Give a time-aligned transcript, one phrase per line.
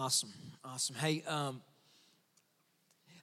[0.00, 0.32] Awesome,
[0.64, 0.94] awesome.
[0.94, 1.60] Hey, um,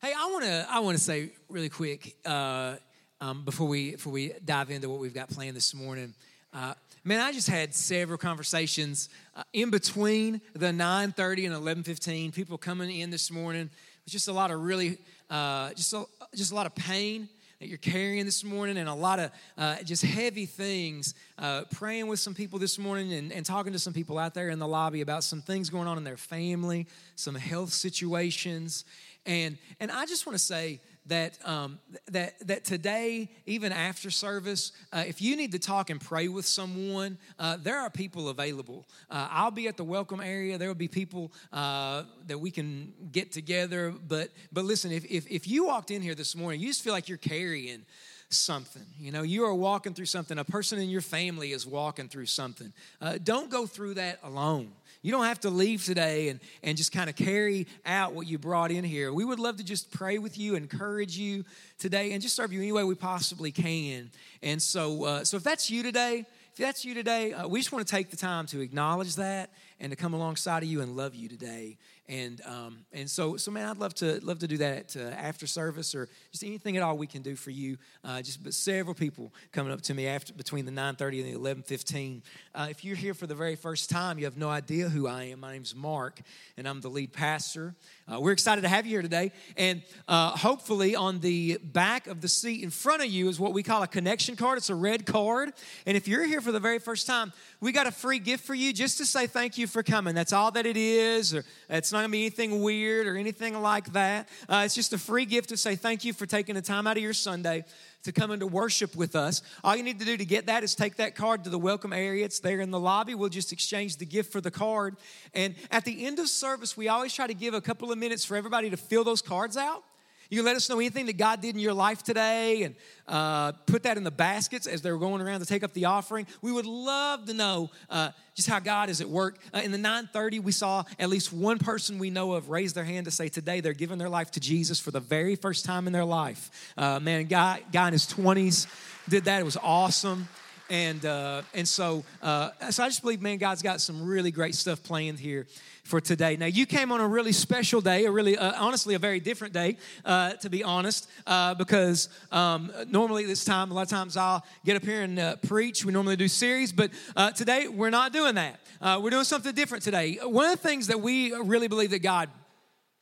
[0.02, 2.76] hey, I want to I want to say really quick uh,
[3.22, 6.14] um, before we before we dive into what we've got planned this morning.
[6.52, 6.74] Uh,
[7.06, 9.08] man, I just had several conversations
[9.38, 12.34] uh, in between the 9:30 and 11:15.
[12.34, 13.70] People coming in this morning.
[14.06, 14.98] Just a lot of really,
[15.30, 16.04] uh, just a,
[16.36, 17.30] just a lot of pain
[17.60, 21.14] that you're carrying this morning and a lot of uh, just heavy things.
[21.38, 24.50] Uh, praying with some people this morning and, and talking to some people out there
[24.50, 28.84] in the lobby about some things going on in their family, some health situations.
[29.26, 34.72] And, and I just want to say, that um, that that today, even after service,
[34.92, 38.86] uh, if you need to talk and pray with someone, uh, there are people available.
[39.10, 40.58] Uh, I'll be at the welcome area.
[40.58, 43.94] There will be people uh, that we can get together.
[44.08, 46.94] But but listen, if, if if you walked in here this morning, you just feel
[46.94, 47.86] like you're carrying
[48.30, 48.86] something.
[49.00, 50.38] You know, you are walking through something.
[50.38, 52.74] A person in your family is walking through something.
[53.02, 54.72] Uh, don't go through that alone.
[55.06, 58.40] You don't have to leave today and, and just kind of carry out what you
[58.40, 59.14] brought in here.
[59.14, 61.46] We would love to just pray with you, encourage you
[61.78, 64.10] today, and just serve you any way we possibly can.
[64.42, 67.72] And so, uh, so if that's you today, if that's you today, uh, we just
[67.72, 70.98] want to take the time to acknowledge that and to come alongside of you and
[70.98, 74.58] love you today and um, and so so man, I'd love to love to do
[74.58, 77.78] that uh, after service or just anything at all we can do for you.
[78.04, 81.40] Uh, just but several people coming up to me after between the 9:30 and the
[81.40, 82.22] 11:15.
[82.54, 85.24] Uh, if you're here for the very first time, you have no idea who I
[85.26, 85.40] am.
[85.40, 86.22] My name's Mark,
[86.58, 87.74] and I'm the lead pastor.
[88.12, 92.22] Uh, we're excited to have you here today, and uh, hopefully on the back of
[92.22, 94.60] the seat in front of you is what we call a connection card.
[94.60, 95.54] It's a red card,
[95.88, 98.54] and if you're here for the very first time, we got a free gift for
[98.54, 100.14] you just to say thank you for coming.
[100.14, 101.34] That's all that it is.
[101.34, 104.30] Or it's not gonna be anything weird or anything like that.
[104.48, 106.98] Uh, it's just a free gift to say thank you for taking the time out
[106.98, 107.64] of your Sunday
[108.04, 109.42] to come into worship with us.
[109.64, 111.94] All you need to do to get that is take that card to the welcome
[111.94, 112.26] area.
[112.26, 113.16] It's there in the lobby.
[113.16, 114.98] We'll just exchange the gift for the card.
[115.34, 118.24] And at the end of service, we always try to give a couple of minutes
[118.24, 119.84] for everybody to fill those cards out.
[120.30, 122.76] You can let us know anything that God did in your life today and
[123.08, 126.26] uh, put that in the baskets as they're going around to take up the offering.
[126.42, 129.38] We would love to know uh, just how God is at work.
[129.54, 132.84] Uh, in the 930, we saw at least one person we know of raise their
[132.84, 135.88] hand to say today they're giving their life to Jesus for the very first time
[135.88, 136.74] in their life.
[136.78, 138.68] Uh, man, guy, guy in his 20s
[139.08, 139.40] did that.
[139.40, 140.28] It was awesome
[140.70, 144.56] and uh, and so uh, so I just believe, man, God's got some really great
[144.56, 145.46] stuff planned here
[145.86, 146.36] for today.
[146.36, 149.54] Now, you came on a really special day, a really, uh, honestly, a very different
[149.54, 154.18] day, uh, to be honest, uh, because um, normally this time, a lot of times
[154.18, 155.86] I'll get up here and uh, preach.
[155.86, 158.60] We normally do series, but uh, today we're not doing that.
[158.82, 160.18] Uh, we're doing something different today.
[160.24, 162.30] One of the things that we really believe that God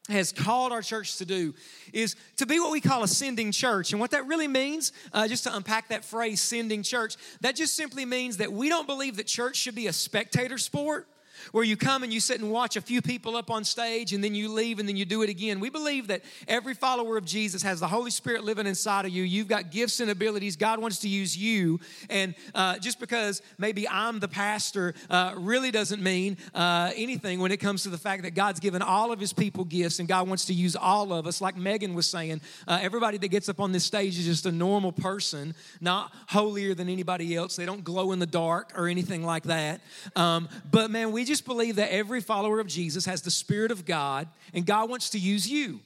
[0.10, 1.54] has called our church to do
[1.94, 3.94] is to be what we call a sending church.
[3.94, 7.76] And what that really means, uh, just to unpack that phrase, sending church, that just
[7.76, 11.08] simply means that we don't believe that church should be a spectator sport
[11.52, 14.24] where you come and you sit and watch a few people up on stage and
[14.24, 15.60] then you leave and then you do it again.
[15.60, 19.24] We believe that every follower of Jesus has the Holy Spirit living inside of you.
[19.24, 20.56] You've got gifts and abilities.
[20.56, 21.80] God wants to use you.
[22.10, 27.52] And uh, just because maybe I'm the pastor uh, really doesn't mean uh, anything when
[27.52, 30.28] it comes to the fact that God's given all of his people gifts and God
[30.28, 31.42] wants to use all of us.
[31.42, 34.52] Like Megan was saying, uh, everybody that gets up on this stage is just a
[34.52, 37.56] normal person, not holier than anybody else.
[37.56, 39.82] They don't glow in the dark or anything like that.
[40.16, 43.72] Um, but man, we just just believe that every follower of Jesus has the Spirit
[43.72, 45.80] of God and God wants to use you.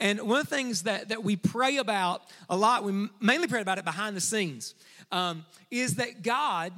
[0.00, 3.60] And one of the things that, that we pray about a lot, we mainly pray
[3.60, 4.74] about it behind the scenes,
[5.12, 6.72] um, is that God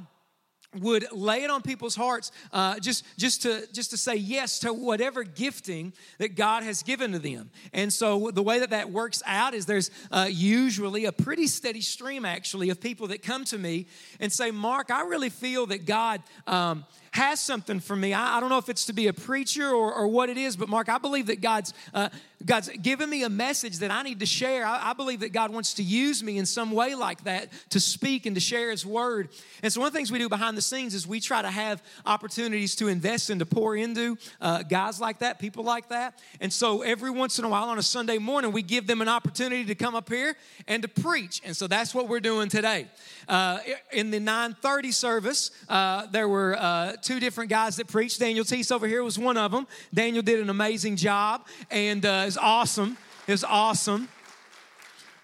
[0.79, 4.71] would lay it on people's hearts uh, just, just, to, just to say yes to
[4.71, 7.49] whatever gifting that God has given to them.
[7.73, 11.81] And so the way that that works out is there's uh, usually a pretty steady
[11.81, 13.87] stream, actually, of people that come to me
[14.19, 18.13] and say, Mark, I really feel that God um, has something for me.
[18.13, 20.55] I, I, don't know if it's to be a preacher or, or what it is,
[20.55, 22.07] but Mark, I believe that God's, uh,
[22.45, 24.65] God's given me a message that I need to share.
[24.65, 27.81] I, I, believe that God wants to use me in some way like that to
[27.81, 29.27] speak and to share His word.
[29.61, 31.49] And so, one of the things we do behind the scenes is we try to
[31.49, 36.17] have opportunities to invest and to pour into uh, guys like that, people like that.
[36.39, 39.09] And so, every once in a while on a Sunday morning, we give them an
[39.09, 40.35] opportunity to come up here
[40.67, 41.41] and to preach.
[41.43, 42.87] And so, that's what we're doing today.
[43.27, 43.59] Uh,
[43.91, 48.19] in the 9:30 service, uh, there were uh, two different guys that preached.
[48.19, 49.67] Daniel Teese over here was one of them.
[49.93, 52.97] Daniel did an amazing job, and uh, it's awesome.
[53.27, 54.07] It's awesome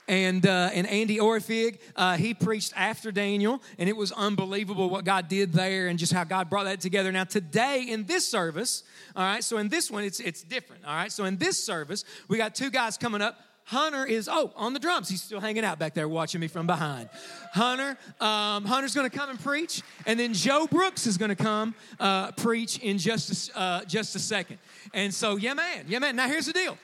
[0.08, 5.06] and uh, and Andy Orfig, uh, he preached after Daniel, and it was unbelievable what
[5.06, 7.12] God did there and just how God brought that together.
[7.12, 8.84] Now today in this service,
[9.16, 10.86] all right, so in this one it's it's different.
[10.86, 14.54] All right, so in this service we got two guys coming up Hunter is, oh,
[14.56, 15.10] on the drums.
[15.10, 17.10] He's still hanging out back there watching me from behind.
[17.52, 19.82] Hunter, um, Hunter's going to come and preach.
[20.06, 24.16] And then Joe Brooks is going to come uh, preach in just a, uh, just
[24.16, 24.60] a second.
[24.94, 25.84] And so, yeah, man.
[25.90, 26.16] Yeah, man.
[26.16, 26.78] Now, here's the deal.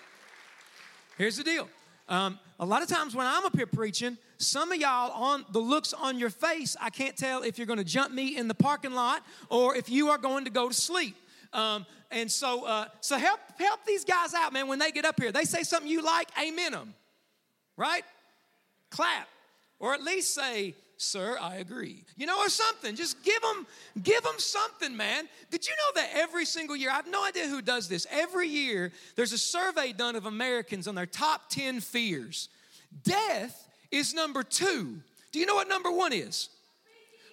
[1.18, 1.70] Here's the deal.
[2.10, 5.60] Um, a lot of times when I'm up here preaching, some of y'all on the
[5.60, 8.56] looks on your face, I can't tell if you're going to jump me in the
[8.56, 11.16] parking lot or if you are going to go to sleep.
[11.54, 14.68] Um, and so, uh, so help help these guys out, man.
[14.68, 16.94] When they get up here, they say something you like, amen them,
[17.78, 18.04] right?
[18.90, 19.28] Clap,
[19.80, 22.96] or at least say, "Sir, I agree." You know, or something.
[22.96, 23.66] Just give them
[24.02, 25.28] give them something, man.
[25.50, 26.92] Did you know that every single year?
[26.92, 28.06] I have no idea who does this.
[28.12, 32.50] Every year, there's a survey done of Americans on their top ten fears.
[33.04, 35.00] Death is number two.
[35.32, 36.50] Do you know what number one is?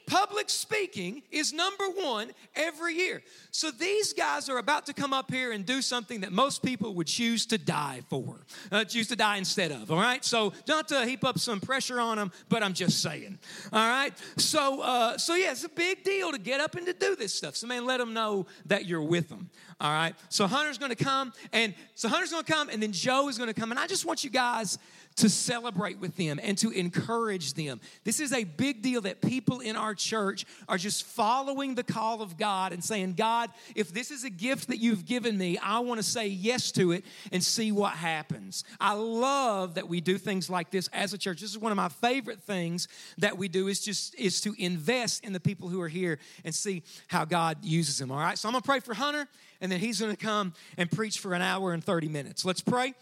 [0.06, 3.22] Public speaking is number one every year.
[3.52, 6.94] So these guys are about to come up here and do something that most people
[6.94, 10.24] would choose to die for, uh, choose to die instead of, all right?
[10.24, 13.38] So not to heap up some pressure on them, but I'm just saying,
[13.72, 14.12] all right?
[14.36, 17.34] So, uh, so yeah, it's a big deal to get up and to do this
[17.34, 17.56] stuff.
[17.56, 19.50] So, man, let them know that you're with them,
[19.80, 20.14] all right?
[20.28, 23.70] So Hunter's gonna come, and so Hunter's gonna come, and then Joe is gonna come,
[23.72, 24.78] and I just want you guys
[25.16, 27.80] to celebrate with them and to encourage them.
[28.04, 32.22] This is a big deal that people in our church are just following the call
[32.22, 33.39] of God and saying, God,
[33.74, 36.92] if this is a gift that you've given me, I want to say yes to
[36.92, 38.64] it and see what happens.
[38.78, 41.40] I love that we do things like this as a church.
[41.40, 42.88] This is one of my favorite things
[43.18, 46.54] that we do is just is to invest in the people who are here and
[46.54, 48.10] see how God uses them.
[48.10, 48.38] All right.
[48.38, 49.26] So I'm gonna pray for Hunter,
[49.60, 52.44] and then he's gonna come and preach for an hour and 30 minutes.
[52.44, 52.94] Let's pray.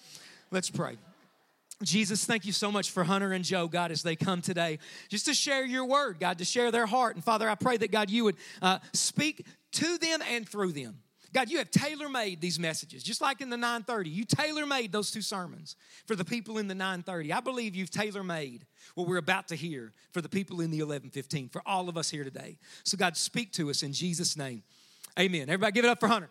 [0.51, 0.97] Let's pray.
[1.85, 5.27] Jesus, thank you so much for Hunter and Joe, God, as they come today, just
[5.27, 7.15] to share your word, God, to share their heart.
[7.15, 11.01] And Father, I pray that, God, you would uh, speak to them and through them.
[11.33, 14.09] God, you have tailor made these messages, just like in the 930.
[14.09, 15.77] You tailor made those two sermons
[16.07, 17.33] for the people in the 930.
[17.33, 20.79] I believe you've tailor made what we're about to hear for the people in the
[20.79, 22.57] 1115, for all of us here today.
[22.83, 24.63] So, God, speak to us in Jesus' name.
[25.19, 25.43] Amen.
[25.43, 26.31] Everybody, give it up for Hunter.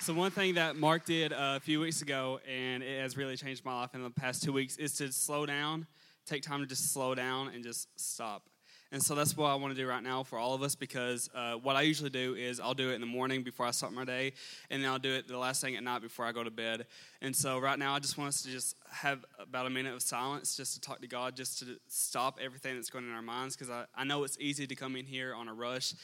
[0.00, 3.36] So one thing that Mark did uh, a few weeks ago, and it has really
[3.36, 5.86] changed my life in the past two weeks, is to slow down,
[6.26, 8.49] take time to just slow down and just stop.
[8.92, 11.30] And so that's what I want to do right now for all of us because
[11.32, 13.92] uh, what I usually do is I'll do it in the morning before I start
[13.92, 14.32] my day,
[14.68, 16.86] and then I'll do it the last thing at night before I go to bed.
[17.22, 20.02] And so right now I just want us to just have about a minute of
[20.02, 23.54] silence just to talk to God, just to stop everything that's going in our minds
[23.54, 25.94] because I, I know it's easy to come in here on a rush,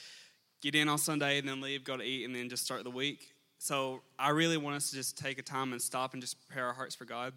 [0.62, 2.90] get in on Sunday, and then leave, go to eat, and then just start the
[2.90, 3.32] week.
[3.58, 6.66] So I really want us to just take a time and stop and just prepare
[6.66, 7.32] our hearts for God.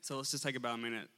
[0.00, 1.08] So let's just take about a minute.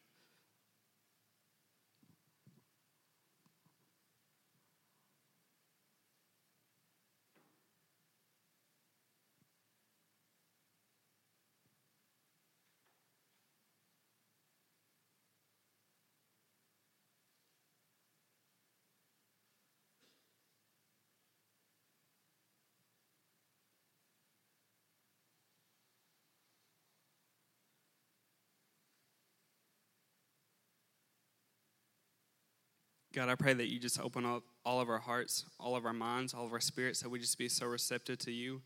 [33.14, 35.92] God, I pray that you just open up all of our hearts, all of our
[35.92, 38.60] minds, all of our spirits, that we just be so receptive to you.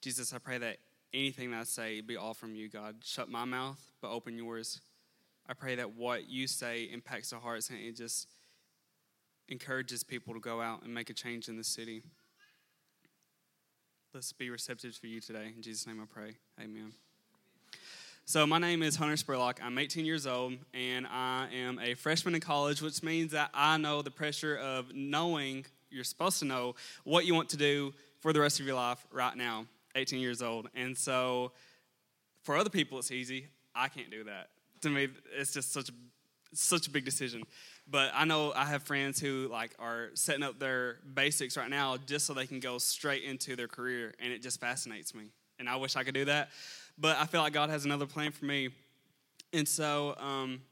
[0.00, 0.78] Jesus, I pray that
[1.12, 2.96] anything that I say be all from you, God.
[3.04, 4.80] Shut my mouth, but open yours.
[5.48, 8.28] I pray that what you say impacts our hearts and it just
[9.48, 12.02] encourages people to go out and make a change in the city.
[14.14, 15.52] Let's be receptive for you today.
[15.54, 16.36] In Jesus' name I pray.
[16.60, 16.92] Amen.
[18.26, 19.58] So, my name is Hunter Spurlock.
[19.62, 23.76] I'm 18 years old, and I am a freshman in college, which means that I
[23.76, 28.32] know the pressure of knowing you're supposed to know what you want to do for
[28.32, 30.70] the rest of your life right now, 18 years old.
[30.74, 31.52] And so,
[32.44, 33.48] for other people, it's easy.
[33.74, 34.48] I can't do that.
[34.80, 35.92] To me, it's just such a
[36.54, 37.42] such a big decision.
[37.86, 41.98] But I know I have friends who like are setting up their basics right now
[41.98, 45.24] just so they can go straight into their career, and it just fascinates me.
[45.58, 46.48] And I wish I could do that
[46.98, 48.70] but I feel like God has another plan for me.
[49.52, 50.62] And so um,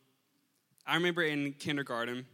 [0.87, 2.27] I remember in kindergarten,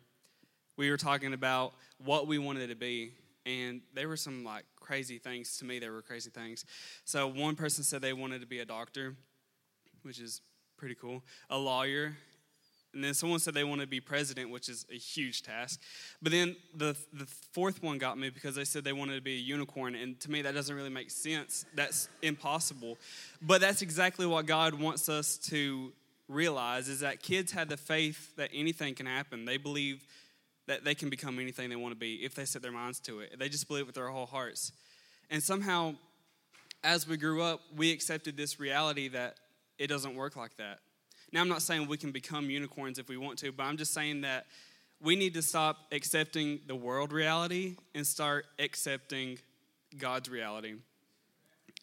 [0.76, 3.12] we were talking about what we wanted to be.
[3.44, 6.64] And there were some like crazy things to me, there were crazy things.
[7.04, 9.14] So one person said they wanted to be a doctor,
[10.02, 10.42] which is
[10.76, 12.16] pretty cool, a lawyer,
[12.94, 15.80] and then someone said they want to be president, which is a huge task.
[16.22, 19.34] But then the, the fourth one got me because they said they wanted to be
[19.34, 19.94] a unicorn.
[19.94, 21.66] And to me, that doesn't really make sense.
[21.74, 22.96] That's impossible.
[23.42, 25.92] But that's exactly what God wants us to
[26.28, 29.44] realize is that kids have the faith that anything can happen.
[29.44, 30.06] They believe
[30.66, 33.20] that they can become anything they want to be if they set their minds to
[33.20, 33.38] it.
[33.38, 34.72] They just believe with their whole hearts.
[35.30, 35.94] And somehow
[36.84, 39.36] as we grew up, we accepted this reality that
[39.78, 40.78] it doesn't work like that.
[41.32, 43.92] Now, I'm not saying we can become unicorns if we want to, but I'm just
[43.92, 44.46] saying that
[45.00, 49.38] we need to stop accepting the world reality and start accepting
[49.96, 50.74] God's reality.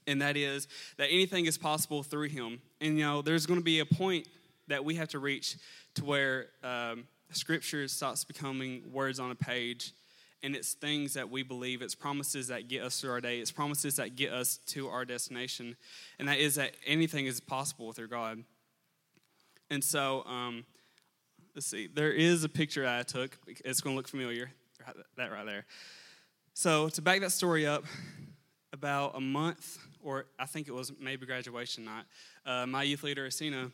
[0.07, 2.61] And that is that anything is possible through Him.
[2.81, 4.27] And, you know, there's going to be a point
[4.67, 5.57] that we have to reach
[5.95, 9.93] to where um, Scripture stops becoming words on a page
[10.45, 13.51] and it's things that we believe, it's promises that get us through our day, it's
[13.51, 15.75] promises that get us to our destination,
[16.19, 18.43] and that is that anything is possible through God.
[19.69, 20.65] And so, um,
[21.55, 23.37] let's see, there is a picture I took.
[23.47, 24.51] It's going to look familiar,
[25.17, 25.65] that right there.
[26.53, 27.83] So, to back that story up,
[28.75, 32.03] about a month, or I think it was maybe graduation night,
[32.45, 33.71] uh, my youth leader, Asina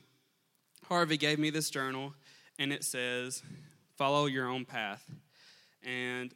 [0.87, 2.13] Harvey, gave me this journal,
[2.59, 3.43] and it says,
[3.97, 5.03] Follow your own path.
[5.83, 6.33] And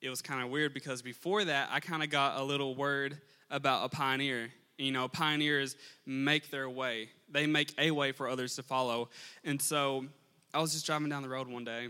[0.00, 3.18] it was kind of weird because before that, I kind of got a little word
[3.50, 4.50] about a pioneer.
[4.82, 9.08] You know, pioneers make their way, they make a way for others to follow.
[9.44, 10.06] And so
[10.52, 11.88] I was just driving down the road one day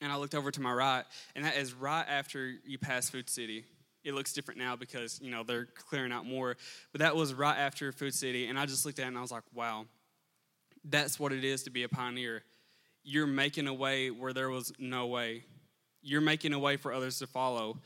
[0.00, 1.04] and I looked over to my right,
[1.36, 3.64] and that is right after you pass Food City.
[4.02, 6.56] It looks different now because, you know, they're clearing out more.
[6.90, 9.20] But that was right after Food City, and I just looked at it and I
[9.20, 9.86] was like, wow,
[10.84, 12.42] that's what it is to be a pioneer.
[13.04, 15.44] You're making a way where there was no way
[16.02, 17.78] you're making a way for others to follow.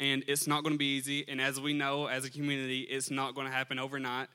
[0.00, 1.24] And it's not going to be easy.
[1.28, 4.28] And as we know, as a community, it's not going to happen overnight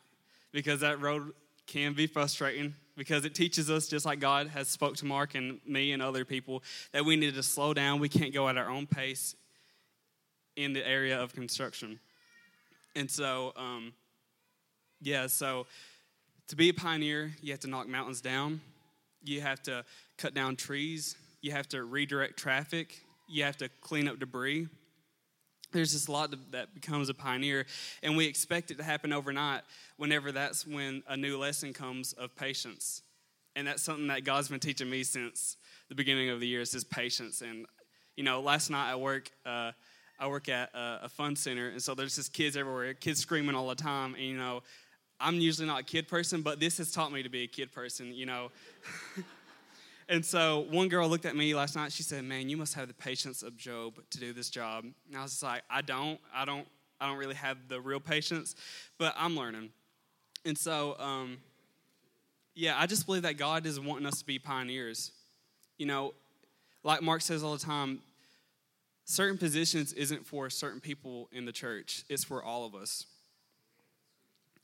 [0.54, 1.34] because that road
[1.68, 5.60] can be frustrating because it teaches us just like god has spoke to mark and
[5.66, 8.00] me and other people that we need to slow down.
[8.00, 9.36] We can't go at our own pace
[10.56, 12.00] in the area of construction.
[12.96, 13.94] And so um,
[15.02, 15.68] yeah so
[16.48, 18.62] to be a pioneer you have to knock mountains down.
[19.24, 19.84] You have to
[20.18, 21.16] cut down trees.
[21.42, 23.02] You have to redirect traffic.
[23.28, 24.68] You have to clean up debris.
[25.76, 27.66] There's this lot that becomes a pioneer,
[28.02, 29.64] and we expect it to happen overnight
[29.98, 33.02] whenever that's when a new lesson comes of patience.
[33.58, 35.58] And that's something that God's been teaching me since
[35.90, 37.42] the beginning of the year is just patience.
[37.42, 37.66] And,
[38.16, 39.74] you know, last night I work, uh,
[40.18, 43.54] I work at a, a fun center, and so there's just kids everywhere, kids screaming
[43.54, 44.14] all the time.
[44.14, 44.64] And, you know,
[45.20, 47.74] I'm usually not a kid person, but this has taught me to be a kid
[47.74, 48.50] person, you know.
[50.08, 51.92] And so one girl looked at me last night.
[51.92, 55.18] She said, "Man, you must have the patience of Job to do this job." And
[55.18, 56.20] I was like, "I don't.
[56.34, 56.68] I don't.
[57.02, 58.56] I don't really have the real patience,
[58.98, 59.72] but I'm learning."
[60.46, 61.40] And so, um,
[62.54, 65.12] yeah, I just believe that God is wanting us to be pioneers.
[65.78, 66.14] You know,
[66.84, 68.02] like Mark says all the time,
[69.06, 73.08] certain positions isn't for certain people in the church; it's for all of us.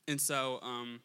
[0.07, 1.01] And so, um,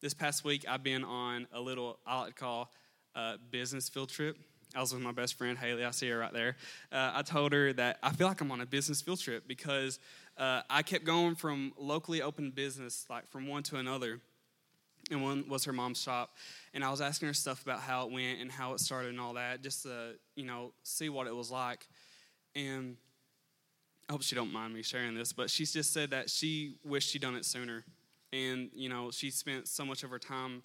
[0.00, 2.70] this past week, I've been on a little I like to call
[3.14, 4.36] uh, business field trip.
[4.74, 5.84] I was with my best friend Haley.
[5.84, 6.56] I see her right there.
[6.90, 10.00] Uh, I told her that I feel like I'm on a business field trip because
[10.36, 14.20] uh, I kept going from locally open business, like from one to another.
[15.10, 16.34] And one was her mom's shop,
[16.72, 19.20] and I was asking her stuff about how it went and how it started and
[19.20, 21.86] all that, just to you know see what it was like.
[22.56, 22.96] And
[24.08, 27.10] I hope she don't mind me sharing this, but she just said that she wished
[27.10, 27.84] she'd done it sooner,
[28.32, 30.62] and you know she spent so much of her time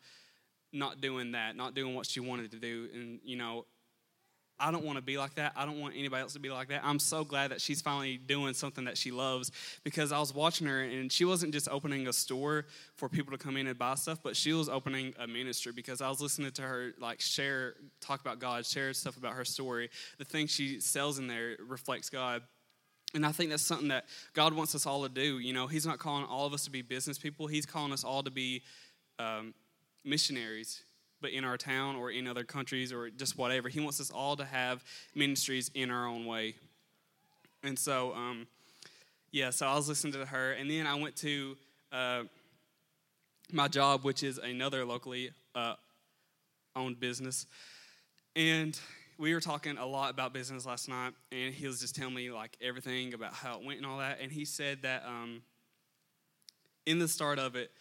[0.71, 2.89] not doing that, not doing what she wanted to do.
[2.93, 3.65] And, you know,
[4.59, 5.53] I don't want to be like that.
[5.55, 6.81] I don't want anybody else to be like that.
[6.83, 9.51] I'm so glad that she's finally doing something that she loves
[9.83, 12.65] because I was watching her and she wasn't just opening a store
[12.97, 16.01] for people to come in and buy stuff, but she was opening a ministry because
[16.01, 19.89] I was listening to her like share, talk about God, share stuff about her story.
[20.17, 22.41] The things she sells in there reflects God.
[23.15, 25.39] And I think that's something that God wants us all to do.
[25.39, 28.03] You know, He's not calling all of us to be business people, He's calling us
[28.03, 28.61] all to be
[29.17, 29.53] um,
[30.09, 30.83] missionaries,
[31.21, 33.69] but in our town or in other countries or just whatever.
[33.69, 34.83] He wants us all to have
[35.15, 36.55] ministries in our own way.
[37.63, 38.47] And so, um,
[39.31, 41.57] yeah, so I was listening to her, and then I went to
[41.91, 42.23] uh,
[43.51, 45.75] my job, which is another locally uh,
[46.75, 47.45] owned business.
[48.35, 48.79] And
[49.17, 52.31] we were talking a lot about business last night, and he was just telling me
[52.31, 54.19] like everything about how it went and all that.
[54.21, 55.41] And he said that um,
[56.85, 57.71] in the start of it,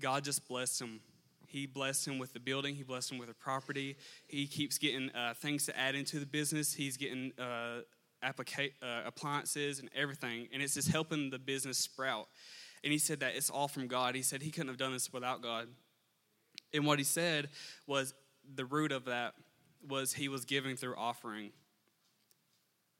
[0.00, 1.00] God just blessed him
[1.50, 2.76] he blessed him with the building.
[2.76, 3.96] He blessed him with a property.
[4.28, 6.72] He keeps getting uh, things to add into the business.
[6.72, 7.80] He's getting uh,
[8.24, 12.28] applica- uh, appliances and everything, and it's just helping the business sprout.
[12.84, 14.14] And he said that it's all from God.
[14.14, 15.66] He said he couldn't have done this without God.
[16.72, 17.48] And what he said
[17.86, 18.14] was
[18.54, 19.34] the root of that
[19.86, 21.50] was he was giving through offering.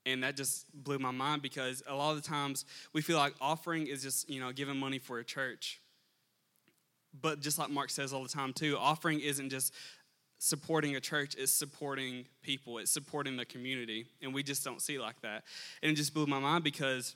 [0.07, 3.35] And that just blew my mind because a lot of the times we feel like
[3.41, 5.81] offering is just, you know, giving money for a church.
[7.19, 9.75] But just like Mark says all the time, too, offering isn't just
[10.39, 14.07] supporting a church, it's supporting people, it's supporting the community.
[14.23, 15.45] And we just don't see like that.
[15.83, 17.15] And it just blew my mind because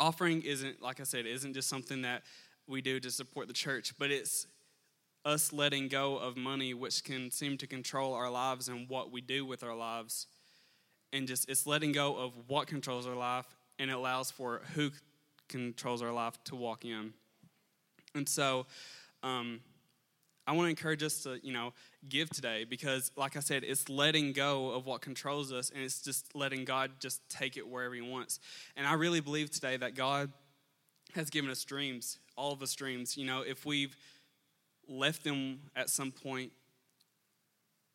[0.00, 2.22] offering isn't, like I said, isn't just something that
[2.66, 4.46] we do to support the church, but it's
[5.24, 9.20] us letting go of money, which can seem to control our lives and what we
[9.20, 10.26] do with our lives.
[11.12, 13.46] And just it's letting go of what controls our life
[13.78, 14.90] and it allows for who
[15.48, 17.12] controls our life to walk in.
[18.14, 18.66] And so,
[19.22, 19.60] um,
[20.48, 21.74] I want to encourage us to, you know,
[22.08, 26.00] give today because, like I said, it's letting go of what controls us and it's
[26.00, 28.40] just letting God just take it wherever He wants.
[28.74, 30.32] And I really believe today that God
[31.14, 33.14] has given us dreams, all of us dreams.
[33.14, 33.94] You know, if we've
[34.88, 36.50] left them at some point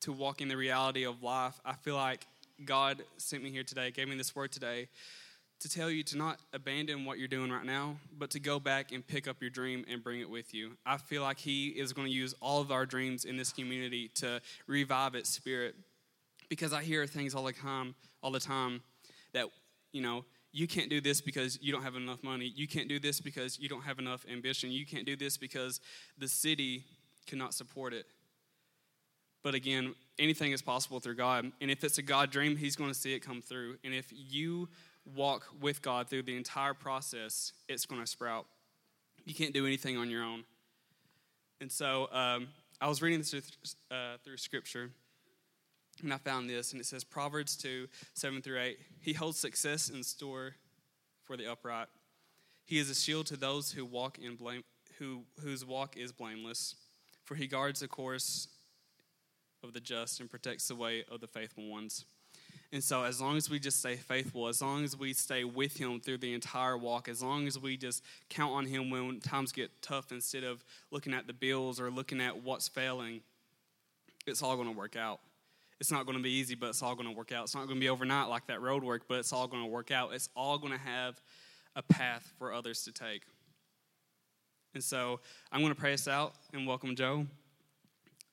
[0.02, 2.28] to walk in the reality of life, I feel like
[2.64, 4.90] God sent me here today, gave me this word today
[5.64, 8.92] to tell you to not abandon what you're doing right now, but to go back
[8.92, 10.72] and pick up your dream and bring it with you.
[10.86, 14.10] I feel like He is going to use all of our dreams in this community
[14.16, 15.76] to revive its spirit.
[16.50, 18.82] Because I hear things all the time, all the time
[19.32, 19.48] that,
[19.94, 22.52] you know, you can't do this because you don't have enough money.
[22.54, 24.70] You can't do this because you don't have enough ambition.
[24.70, 25.80] You can't do this because
[26.18, 26.84] the city
[27.26, 28.06] cannot support it.
[29.44, 31.50] But again, anything is possible through God.
[31.62, 33.78] And if it's a God dream, He's going to see it come through.
[33.86, 34.68] And if you
[35.16, 38.46] walk with God through the entire process, it's going to sprout.
[39.26, 40.44] You can't do anything on your own.
[41.62, 42.48] And so um,
[42.82, 43.42] I was reading this through,
[43.92, 44.90] uh, through Scripture,
[46.02, 48.80] and I found this, and it says Proverbs 2 7 through 8.
[49.00, 50.56] He holds success in store
[51.22, 51.88] for the upright.
[52.66, 54.64] He is a shield to those who walk in blame,
[54.98, 56.76] who, whose walk is blameless,
[57.24, 58.48] for he guards the course
[59.64, 62.06] of the just and protects the way of the faithful ones.
[62.74, 65.78] And so, as long as we just stay faithful, as long as we stay with
[65.78, 69.52] Him through the entire walk, as long as we just count on Him when times
[69.52, 73.22] get tough instead of looking at the bills or looking at what's failing,
[74.26, 75.20] it's all going to work out.
[75.80, 77.44] It's not going to be easy, but it's all going to work out.
[77.44, 79.70] It's not going to be overnight like that road work, but it's all going to
[79.70, 80.12] work out.
[80.14, 81.22] It's all going to have
[81.76, 83.22] a path for others to take.
[84.74, 85.20] And so,
[85.52, 87.28] I'm going to pray us out and welcome Joe.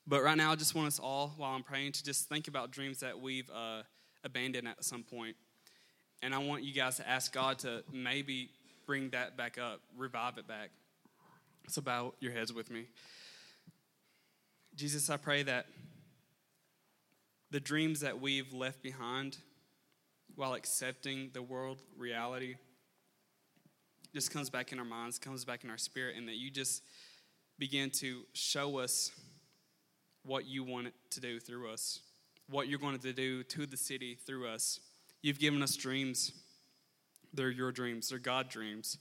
[0.07, 2.71] But right now, I just want us all, while I'm praying, to just think about
[2.71, 3.47] dreams that we've.
[3.51, 3.83] Uh,
[4.23, 5.35] abandoned at some point.
[6.23, 8.49] And I want you guys to ask God to maybe
[8.85, 10.69] bring that back up, revive it back.
[11.67, 12.85] So bow your heads with me.
[14.75, 15.65] Jesus, I pray that
[17.49, 19.37] the dreams that we've left behind
[20.35, 22.55] while accepting the world reality
[24.13, 26.83] just comes back in our minds, comes back in our spirit, and that you just
[27.59, 29.11] begin to show us
[30.23, 31.99] what you want to do through us
[32.51, 34.79] what you're going to do to the city through us.
[35.21, 36.31] You've given us dreams.
[37.33, 38.97] They're your dreams, they're God dreams,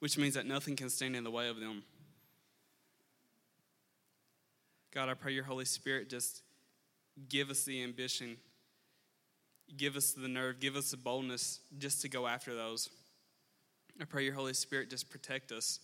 [0.00, 1.82] which means that nothing can stand in the way of them.
[4.92, 6.42] God, I pray your Holy Spirit just
[7.28, 8.36] give us the ambition,
[9.76, 12.88] give us the nerve, give us the boldness just to go after those.
[14.00, 15.80] I pray your Holy Spirit just protect us.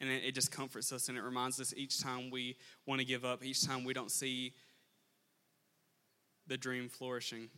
[0.00, 2.54] And it, just comforts us and it reminds us each time we
[2.86, 4.52] want to give up, each time we don't see
[6.48, 7.48] the dream flourishing.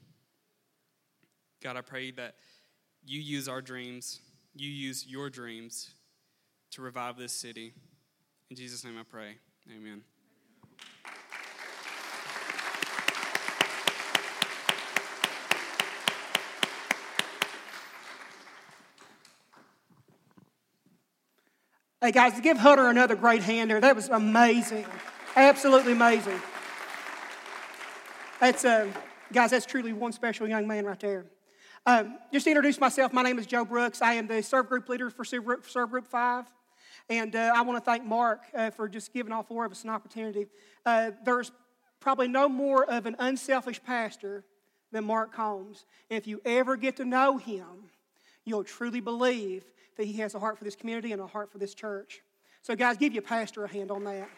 [1.63, 2.35] God, I pray that
[3.05, 4.21] you use our dreams,
[4.55, 5.91] you use your dreams
[6.73, 7.73] to revive this city.
[8.51, 9.37] In Jesus' name I pray.
[9.75, 10.03] Amen.
[22.03, 23.81] Hey guys, give Hunter another great hand there.
[23.81, 24.87] That was amazing.
[25.37, 26.41] Absolutely amazing.
[28.41, 28.91] That's, uh,
[29.31, 31.27] guys, that's truly one special young man right there.
[31.85, 34.01] Um, just to introduce myself, my name is Joe Brooks.
[34.01, 36.47] I am the serve group leader for serve group, serve group 5.
[37.11, 39.85] And uh, I want to thank Mark uh, for just giving all four of us
[39.85, 40.47] an opportunity.
[40.87, 41.53] Uh, there's
[42.01, 44.43] probably no more of an unselfish pastor
[44.91, 45.85] than Mark Combs.
[46.09, 47.91] And if you ever get to know him,
[48.47, 49.65] you'll truly believe
[49.99, 52.23] that he has a heart for this community and a heart for this church.
[52.63, 54.31] So, guys, give your pastor a hand on that.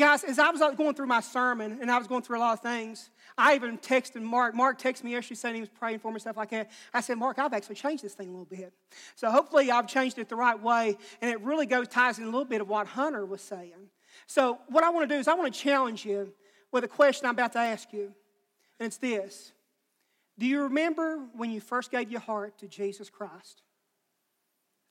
[0.00, 2.54] Guys, as I was going through my sermon and I was going through a lot
[2.54, 4.54] of things, I even texted Mark.
[4.54, 6.70] Mark texted me yesterday saying he was praying for me, and stuff like that.
[6.94, 8.72] I said, Mark, I've actually changed this thing a little bit.
[9.14, 10.96] So hopefully I've changed it the right way.
[11.20, 13.90] And it really goes, ties in a little bit of what Hunter was saying.
[14.26, 16.32] So what I want to do is I want to challenge you
[16.72, 18.14] with a question I'm about to ask you.
[18.78, 19.52] And it's this
[20.38, 23.60] Do you remember when you first gave your heart to Jesus Christ?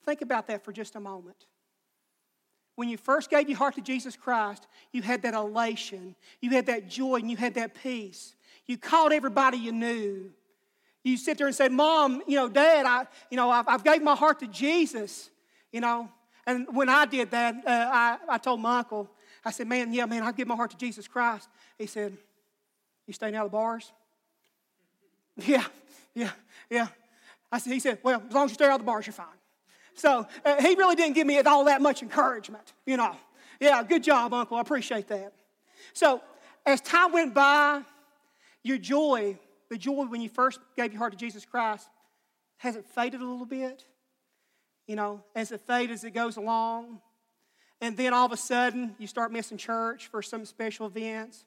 [0.04, 1.46] Think about that for just a moment.
[2.80, 6.64] When you first gave your heart to Jesus Christ, you had that elation, you had
[6.64, 8.34] that joy, and you had that peace.
[8.64, 10.30] You called everybody you knew.
[11.04, 14.00] You sit there and say, Mom, you know, Dad, I, you know, I've, I've gave
[14.00, 15.28] my heart to Jesus,
[15.70, 16.08] you know.
[16.46, 19.10] And when I did that, uh, I, I told my uncle,
[19.44, 21.50] I said, man, yeah, man, I've given my heart to Jesus Christ.
[21.76, 22.16] He said,
[23.06, 23.92] you staying out of the bars?
[25.44, 25.66] Yeah,
[26.14, 26.30] Yeah,
[26.70, 26.88] yeah.
[27.52, 29.12] I said, he said, well, as long as you stay out of the bars, you're
[29.12, 29.26] fine.
[29.94, 33.16] So uh, he really didn't give me all that much encouragement, you know.
[33.60, 34.56] Yeah, good job, Uncle.
[34.56, 35.32] I appreciate that.
[35.92, 36.22] So
[36.64, 37.82] as time went by,
[38.62, 41.88] your joy, the joy when you first gave your heart to Jesus Christ,
[42.58, 43.84] has it faded a little bit?
[44.86, 47.00] You know, as it fades as it goes along.
[47.80, 51.44] And then all of a sudden, you start missing church for some special events.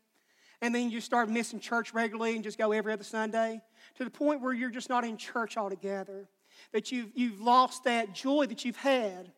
[0.61, 3.61] And then you start missing church regularly and just go every other Sunday
[3.95, 6.29] to the point where you're just not in church altogether.
[6.71, 9.31] That you've, you've lost that joy that you've had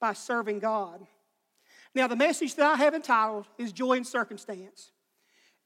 [0.00, 1.06] by serving God.
[1.94, 4.90] Now, the message that I have entitled is Joy in Circumstance.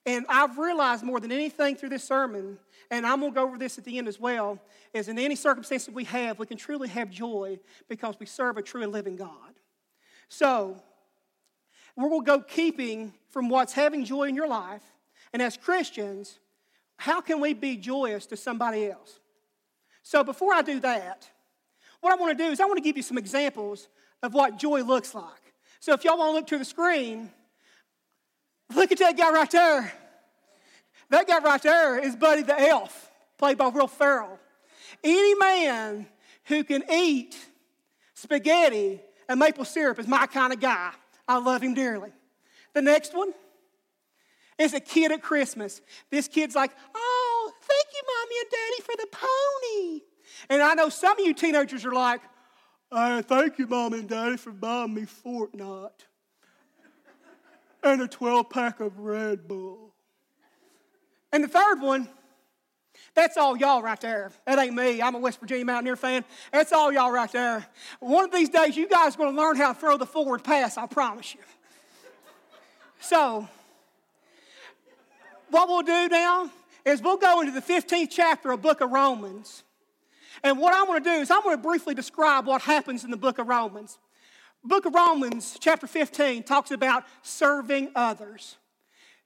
[0.05, 2.59] And I've realized more than anything through this sermon,
[2.91, 4.61] and I'm going to go over this at the end as well,
[4.93, 8.57] is in any circumstance that we have, we can truly have joy because we serve
[8.57, 9.55] a true and living God.
[10.29, 10.81] So,
[11.97, 14.83] we're going to go keeping from what's having joy in your life.
[15.33, 16.39] And as Christians,
[16.97, 19.19] how can we be joyous to somebody else?
[20.07, 21.29] So, before I do that,
[22.01, 23.89] what I want to do is I want to give you some examples
[24.23, 25.25] of what joy looks like.
[25.81, 27.31] So, if y'all want to look to the screen,
[28.75, 29.93] Look at that guy right there.
[31.11, 34.39] That guy right there is Buddy the Elf, played by Will Ferrell.
[35.05, 36.07] Any man
[36.45, 37.37] who can eat
[38.15, 40.91] spaghetti and maple syrup is my kind of guy.
[41.29, 42.11] I love him dearly.
[42.73, 43.33] The next one
[44.59, 45.81] is a kid at Christmas.
[46.11, 47.16] This kid's like, Oh,
[47.97, 50.01] you, mommy and daddy, for the pony.
[50.51, 52.21] And I know some of you teenagers are like,
[52.93, 55.91] oh, Thank you, mom and daddy, for buying me Fortnite
[57.83, 59.95] and a 12 pack of Red Bull.
[61.33, 62.09] And the third one,
[63.15, 64.33] that's all y'all right there.
[64.47, 65.01] That ain't me.
[65.03, 66.25] I'm a West Virginia Mountaineer fan.
[66.53, 67.67] That's all y'all right there.
[68.01, 70.45] One of these days, you guys are going to learn how to throw the forward
[70.45, 71.41] pass, I promise you.
[73.01, 73.49] So,
[75.51, 76.51] what we'll do now
[76.87, 79.63] is we'll go into the 15th chapter of book of Romans.
[80.43, 83.11] And what I'm going to do is I'm going to briefly describe what happens in
[83.11, 83.99] the book of Romans
[84.67, 88.57] book of Romans, chapter 15, talks about serving others.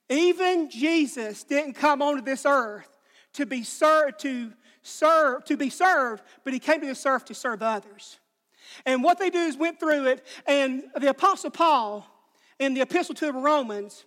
[0.08, 2.98] Even Jesus didn't come onto this earth
[3.34, 7.34] to be served, to serve, to be served, but he came to this earth to
[7.34, 8.18] serve others.
[8.84, 12.06] And what they do is went through it, and the Apostle Paul
[12.58, 14.04] in the Epistle to the Romans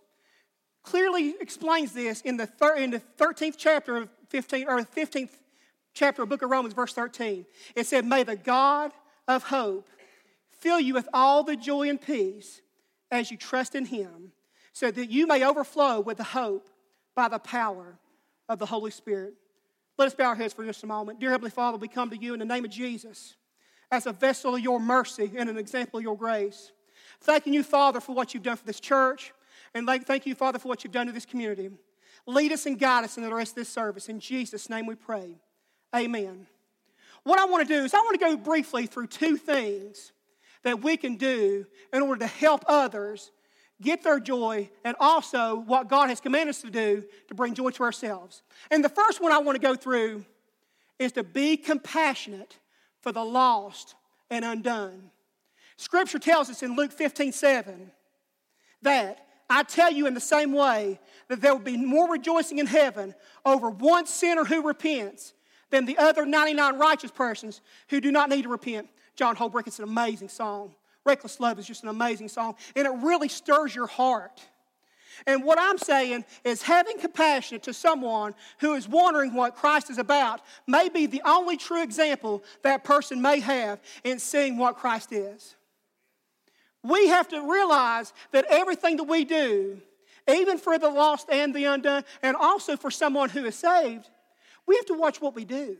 [0.83, 5.31] clearly explains this in the, thir- in the 13th chapter of 15, or 15th
[5.93, 7.45] chapter of book of Romans, verse 13.
[7.75, 8.91] It said, May the God
[9.27, 9.89] of hope
[10.59, 12.61] fill you with all the joy and peace
[13.11, 14.31] as you trust in Him,
[14.73, 16.69] so that you may overflow with the hope
[17.15, 17.97] by the power
[18.49, 19.33] of the Holy Spirit.
[19.97, 21.19] Let us bow our heads for just a moment.
[21.19, 23.35] Dear Heavenly Father, we come to you in the name of Jesus
[23.91, 26.71] as a vessel of your mercy and an example of your grace.
[27.21, 29.31] Thanking you, Father, for what you've done for this church,
[29.73, 31.69] and thank you, Father, for what you've done to this community.
[32.25, 34.07] Lead us and guide us in the rest of this service.
[34.07, 35.36] In Jesus' name we pray.
[35.95, 36.47] Amen.
[37.23, 40.12] What I want to do is I want to go briefly through two things
[40.63, 43.31] that we can do in order to help others
[43.81, 47.69] get their joy and also what God has commanded us to do to bring joy
[47.71, 48.41] to ourselves.
[48.71, 50.25] And the first one I want to go through
[50.99, 52.57] is to be compassionate
[53.01, 53.95] for the lost
[54.29, 55.12] and undone.
[55.75, 57.91] Scripture tells us in Luke 15 7
[58.83, 62.65] that I tell you in the same way that there will be more rejoicing in
[62.65, 63.13] heaven
[63.45, 65.34] over one sinner who repents
[65.69, 68.89] than the other 99 righteous persons who do not need to repent.
[69.15, 70.73] John Holbrook, it's an amazing song.
[71.06, 74.41] Reckless Love is just an amazing song, and it really stirs your heart.
[75.27, 79.97] And what I'm saying is having compassion to someone who is wondering what Christ is
[79.97, 85.12] about may be the only true example that person may have in seeing what Christ
[85.12, 85.56] is.
[86.83, 89.81] We have to realize that everything that we do,
[90.27, 94.09] even for the lost and the undone, and also for someone who is saved,
[94.65, 95.77] we have to watch what we do.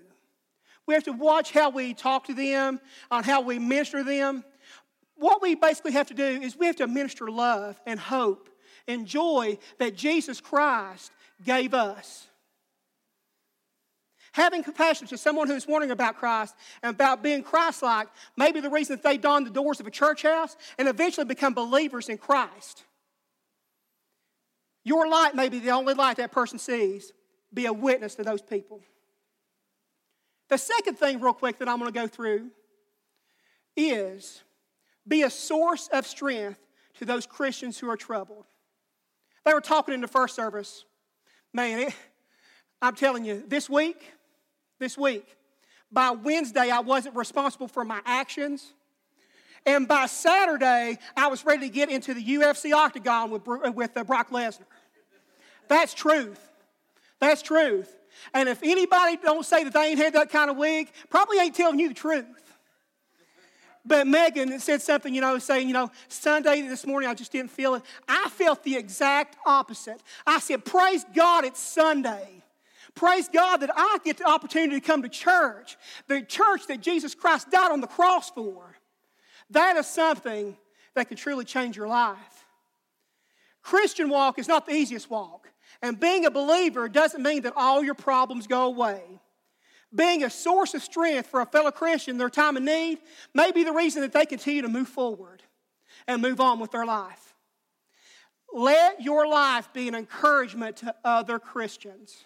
[0.85, 4.43] We have to watch how we talk to them, on how we minister them.
[5.15, 8.49] What we basically have to do is we have to minister love and hope
[8.87, 11.11] and joy that Jesus Christ
[11.45, 12.27] gave us.
[14.34, 18.62] Having compassion to someone who's wondering about Christ and about being Christ like may be
[18.62, 22.10] the reason that they don the doors of a church house and eventually become believers
[22.10, 22.84] in Christ.
[24.84, 27.13] Your light may be the only light that person sees.
[27.54, 28.82] Be a witness to those people.
[30.50, 32.50] The second thing, real quick, that I'm going to go through
[33.78, 34.41] is
[35.08, 36.60] be a source of strength
[36.96, 38.46] to those Christians who are troubled.
[39.46, 40.86] They were talking in the first service.
[41.54, 41.96] Man, it,
[42.82, 44.12] I'm telling you, this week,
[44.84, 45.38] this week,
[45.91, 48.74] by Wednesday, I wasn't responsible for my actions.
[49.65, 54.04] And by Saturday, I was ready to get into the UFC octagon with, with uh,
[54.04, 54.65] Brock Lesnar.
[55.69, 56.50] That's truth.
[57.19, 57.96] That's truth.
[58.34, 61.56] And if anybody don't say that they ain't had that kind of wig, probably ain't
[61.56, 62.26] telling you the truth.
[63.86, 67.52] But Megan said something, you know, saying, you know, Sunday this morning I just didn't
[67.52, 67.84] feel it.
[68.08, 70.02] I felt the exact opposite.
[70.28, 72.42] I said, praise God, it's Sunday.
[72.95, 75.77] Praise God that I get the opportunity to come to church,
[76.08, 78.77] the church that Jesus Christ died on the cross for.
[79.49, 80.56] That is something
[80.93, 82.45] that can truly change your life.
[83.63, 85.47] Christian walk is not the easiest walk.
[85.82, 89.01] And being a believer doesn't mean that all your problems go away.
[89.93, 92.99] Being a source of strength for a fellow Christian in their time of need
[93.34, 95.43] may be the reason that they continue to move forward
[96.08, 97.36] and move on with their life.
[98.53, 102.23] Let your life be an encouragement to other Christians.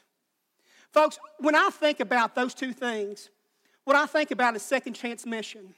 [0.94, 3.30] Folks, when I think about those two things,
[3.84, 5.74] what I think about is second chance mission.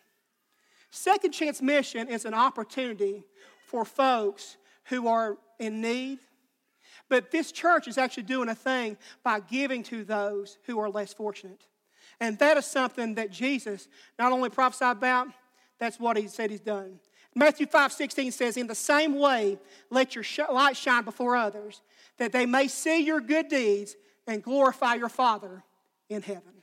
[0.92, 3.24] Second chance mission is an opportunity
[3.68, 6.20] for folks who are in need.
[7.10, 11.14] But this church is actually doing a thing by giving to those who are less
[11.14, 11.66] fortunate.
[12.20, 15.28] And that is something that Jesus not only prophesied about,
[15.80, 17.00] that's what he said he's done.
[17.36, 21.82] Matthew 5 16 says, In the same way, let your light shine before others,
[22.18, 23.96] that they may see your good deeds
[24.30, 25.64] and glorify your Father
[26.08, 26.54] in heaven.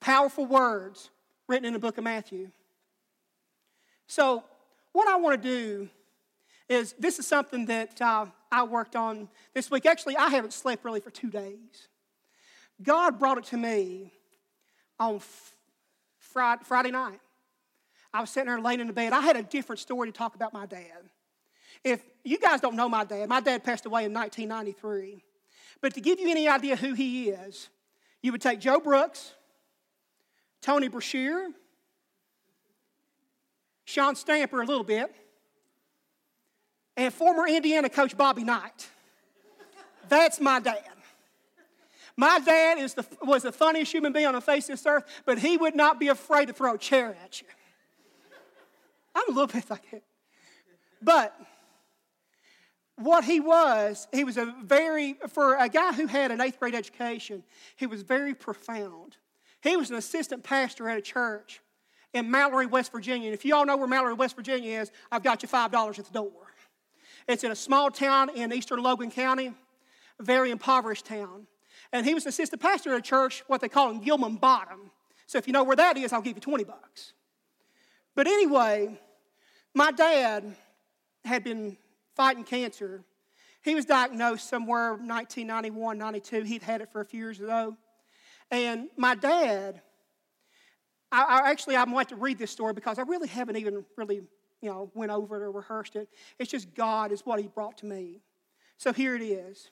[0.00, 1.10] Powerful words
[1.48, 2.50] written in the book of Matthew.
[4.08, 4.42] So,
[4.92, 5.88] what I want to do
[6.68, 9.86] is this is something that uh, I worked on this week.
[9.86, 11.88] Actually, I haven't slept really for two days.
[12.82, 14.12] God brought it to me
[14.98, 15.20] on
[16.18, 17.20] Friday, Friday night.
[18.12, 19.12] I was sitting there laying in the bed.
[19.12, 21.10] I had a different story to talk about my dad.
[21.84, 25.22] If you guys don't know my dad, my dad passed away in 1993.
[25.80, 27.68] But to give you any idea who he is,
[28.22, 29.34] you would take Joe Brooks,
[30.60, 31.50] Tony Brashear,
[33.84, 35.14] Sean Stamper a little bit,
[36.96, 38.88] and former Indiana coach Bobby Knight.
[40.08, 40.82] That's my dad.
[42.16, 45.04] My dad is the, was the funniest human being on the face of this earth,
[45.26, 47.46] but he would not be afraid to throw a chair at you.
[49.14, 50.02] I'm a little bit like that.
[51.02, 51.38] But
[52.96, 56.74] what he was, he was a very, for a guy who had an eighth grade
[56.74, 57.42] education,
[57.76, 59.16] he was very profound.
[59.62, 61.60] He was an assistant pastor at a church
[62.14, 63.28] in Mallory, West Virginia.
[63.28, 66.04] And if you all know where Mallory, West Virginia is, I've got you $5 at
[66.04, 66.30] the door.
[67.28, 69.52] It's in a small town in eastern Logan County,
[70.18, 71.46] a very impoverished town.
[71.92, 74.90] And he was an assistant pastor at a church, what they call in Gilman Bottom.
[75.26, 77.12] So if you know where that is, I'll give you 20 bucks.
[78.14, 78.98] But anyway,
[79.74, 80.56] my dad
[81.24, 81.76] had been
[82.16, 83.04] fighting cancer.
[83.62, 86.42] He was diagnosed somewhere 1991, 92.
[86.42, 87.76] He'd had it for a few years ago.
[88.50, 89.80] And my dad,
[91.12, 94.22] I, I actually I'm going to read this story because I really haven't even really
[94.62, 96.08] you know, went over it or rehearsed it.
[96.38, 98.20] It's just God is what He brought to me.
[98.78, 99.70] So here it is.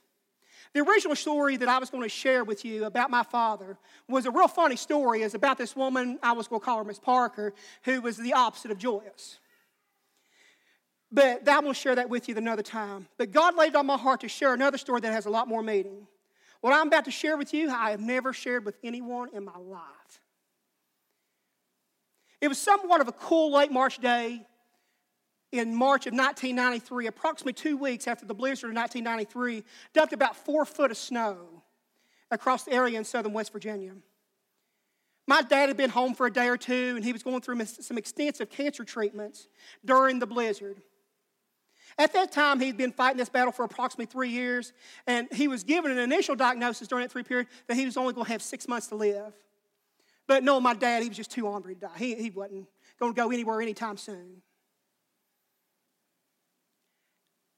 [0.72, 3.76] The original story that I was going to share with you about my father
[4.09, 5.22] was a real funny story.
[5.22, 8.33] It's about this woman, I was going to call her Miss Parker, who was the
[8.33, 9.38] opposite of joyous.
[11.14, 13.07] But going to share that with you another time.
[13.18, 15.46] But God laid it on my heart to share another story that has a lot
[15.46, 16.09] more meaning.
[16.61, 19.57] What I'm about to share with you, I have never shared with anyone in my
[19.57, 20.20] life.
[22.40, 24.44] It was somewhat of a cool late March day
[25.53, 30.64] in March of 1993, approximately two weeks after the blizzard of 1993, dumped about four
[30.64, 31.62] foot of snow
[32.33, 33.92] across the area in southern West Virginia.
[35.29, 37.64] My dad had been home for a day or two, and he was going through
[37.66, 39.46] some extensive cancer treatments
[39.85, 40.83] during the blizzard.
[41.98, 44.72] At that time, he'd been fighting this battle for approximately three years,
[45.07, 48.12] and he was given an initial diagnosis during that three period that he was only
[48.12, 49.33] going to have six months to live.
[50.26, 51.98] But no, my dad, he was just too ornery to die.
[51.98, 52.66] He, he wasn't
[52.98, 54.42] going to go anywhere anytime soon.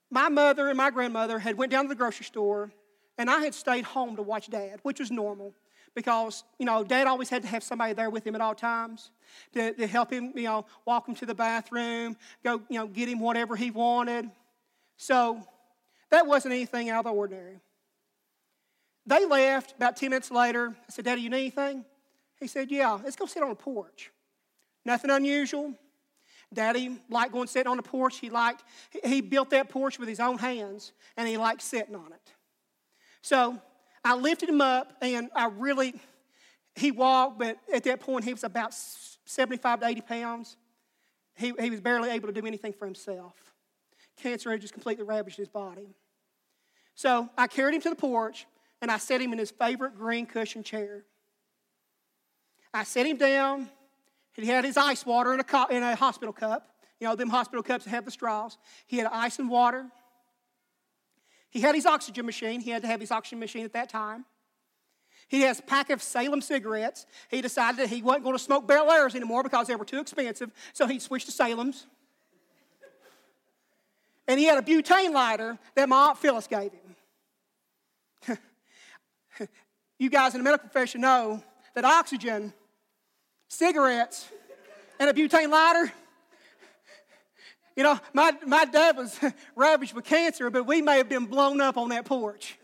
[0.09, 2.71] my mother and my grandmother had went down to the grocery store
[3.17, 5.53] and i had stayed home to watch dad which was normal
[5.97, 9.09] because you know dad always had to have somebody there with him at all times
[9.51, 13.09] to, to help him you know walk him to the bathroom go you know get
[13.09, 14.29] him whatever he wanted.
[14.95, 15.41] So
[16.11, 17.59] that wasn't anything out of the ordinary.
[19.07, 20.75] They left about 10 minutes later.
[20.87, 21.83] I said daddy you need anything?
[22.39, 24.11] He said yeah let's go sit on the porch.
[24.85, 25.73] Nothing unusual.
[26.53, 28.19] Daddy liked going sitting on the porch.
[28.19, 28.63] He liked,
[29.03, 32.33] he built that porch with his own hands and he liked sitting on it.
[33.21, 33.59] So
[34.07, 35.93] I lifted him up and I really,
[36.75, 40.57] he walked, but at that point he was about 75 to 80 pounds.
[41.35, 43.33] He, he was barely able to do anything for himself.
[44.15, 45.89] Cancer had just completely ravaged his body.
[46.95, 48.47] So I carried him to the porch
[48.81, 51.03] and I set him in his favorite green cushion chair.
[52.73, 53.69] I set him down
[54.37, 56.69] he had his ice water in a, in a hospital cup.
[56.99, 58.57] You know, them hospital cups that have the straws.
[58.85, 59.87] He had ice and water.
[61.57, 62.61] He had his oxygen machine.
[62.61, 64.25] He had to have his oxygen machine at that time.
[65.27, 67.07] He has a pack of Salem cigarettes.
[67.31, 70.51] He decided that he wasn't going to smoke Belairs anymore because they were too expensive,
[70.73, 71.87] so he switched to Salem's.
[74.27, 76.73] And he had a butane lighter that my Aunt Phyllis gave
[78.27, 78.37] him.
[79.97, 81.43] you guys in the medical profession know
[81.73, 82.53] that oxygen,
[83.47, 84.29] cigarettes,
[84.99, 85.91] and a butane lighter,
[87.77, 89.17] you know, my, my dad was
[89.55, 92.57] ravaged with cancer, but we may have been blown up on that porch.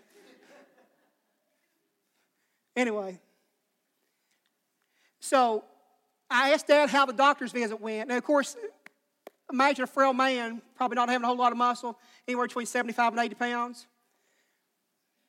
[2.75, 3.19] Anyway,
[5.19, 5.63] so
[6.31, 8.09] I asked Dad how the doctor's visit went.
[8.09, 8.57] And of course,
[9.51, 11.95] imagine a frail man, probably not having a whole lot of muscle,
[12.27, 13.85] anywhere between 75 and 80 pounds.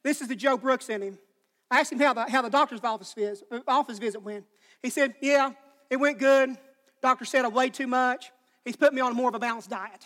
[0.02, 1.18] This is the Joe Brooks in him.
[1.70, 4.46] I asked him how the, how the doctor's office visit, office visit went.
[4.82, 5.52] He said, Yeah,
[5.90, 6.56] it went good.
[7.02, 8.30] Doctor said I weighed too much.
[8.64, 10.04] He's put me on more of a balanced diet.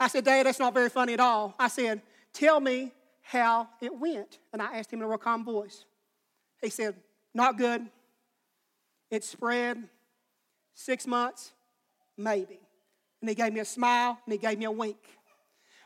[0.00, 1.54] I said, Dad, that's not very funny at all.
[1.58, 2.92] I said, Tell me
[3.22, 4.38] how it went.
[4.52, 5.84] And I asked him in a real calm voice.
[6.60, 6.94] He said,
[7.32, 7.86] Not good.
[9.10, 9.84] It spread
[10.74, 11.52] six months,
[12.16, 12.58] maybe.
[13.20, 14.98] And he gave me a smile and he gave me a wink,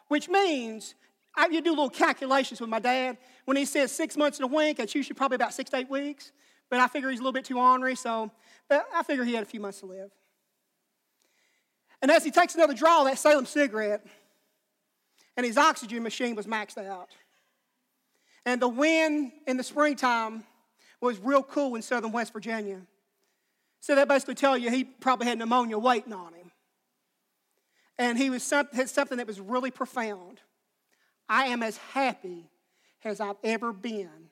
[0.09, 0.95] which means
[1.37, 3.19] I, you do little calculations with my dad.
[3.45, 5.91] When he says six months and a wink, that's usually probably about six to eight
[5.91, 6.33] weeks.
[6.71, 8.31] But I figure he's a little bit too ornery, so
[8.71, 10.11] I figure he had a few months to live.
[12.03, 14.07] And as he takes another draw of that Salem cigarette,
[15.37, 17.11] and his oxygen machine was maxed out.
[18.45, 20.45] And the wind in the springtime
[21.01, 22.81] was real cool in southern West Virginia.
[23.81, 26.51] So that basically tells you he probably had pneumonia waiting on him.
[27.99, 30.41] And he was some, had something that was really profound.
[31.29, 32.51] I am as happy
[33.05, 34.31] as I've ever been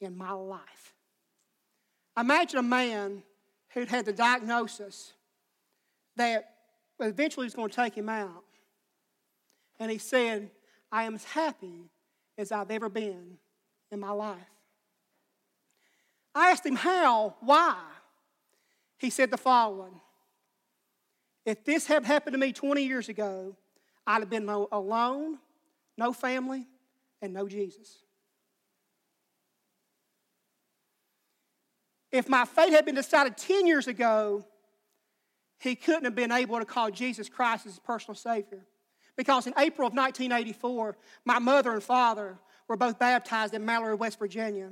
[0.00, 0.94] in my life.
[2.18, 3.22] Imagine a man
[3.74, 5.12] who'd had the diagnosis
[6.16, 6.54] that
[7.00, 8.44] eventually was going to take him out.
[9.78, 10.50] And he said,
[10.90, 11.90] I am as happy
[12.38, 13.38] as I've ever been
[13.90, 14.38] in my life.
[16.34, 17.76] I asked him how, why.
[18.98, 20.00] He said the following
[21.44, 23.56] If this had happened to me 20 years ago,
[24.06, 25.38] I'd have been alone,
[25.98, 26.66] no family,
[27.20, 27.98] and no Jesus.
[32.16, 34.44] If my fate had been decided 10 years ago,
[35.58, 38.64] he couldn't have been able to call Jesus Christ his personal Savior.
[39.16, 44.18] Because in April of 1984, my mother and father were both baptized in Mallory, West
[44.18, 44.70] Virginia,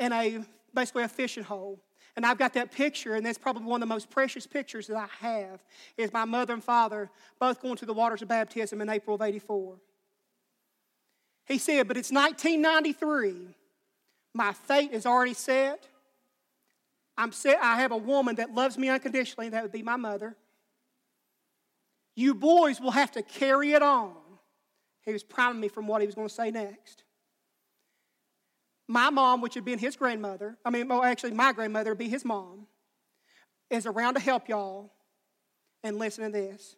[0.00, 1.80] in a basically a fishing hole.
[2.16, 4.96] And I've got that picture, and that's probably one of the most precious pictures that
[4.96, 5.62] I have,
[5.96, 9.22] is my mother and father both going to the waters of baptism in April of
[9.22, 9.76] 84.
[11.44, 13.54] He said, but it's 1993.
[14.34, 15.86] My fate is already set.
[17.18, 17.32] I'm.
[17.46, 20.36] I have a woman that loves me unconditionally, that would be my mother.
[22.14, 24.14] You boys will have to carry it on.
[25.02, 27.04] He was priming me from what he was going to say next.
[28.88, 32.08] My mom, which had been his grandmother, I mean, well, actually, my grandmother would be
[32.08, 32.66] his mom,
[33.70, 34.92] is around to help y'all.
[35.84, 36.74] And listen to this.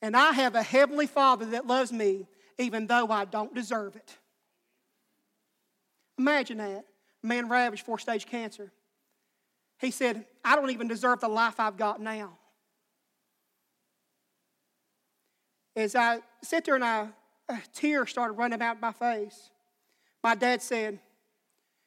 [0.00, 2.26] And I have a heavenly father that loves me
[2.58, 4.16] even though I don't deserve it.
[6.18, 6.84] Imagine that.
[7.22, 8.72] A Man ravaged four stage cancer.
[9.84, 12.38] He said, I don't even deserve the life I've got now.
[15.76, 17.08] As I sit there and I,
[17.48, 19.50] a tear started running out my face,
[20.22, 21.00] my dad said,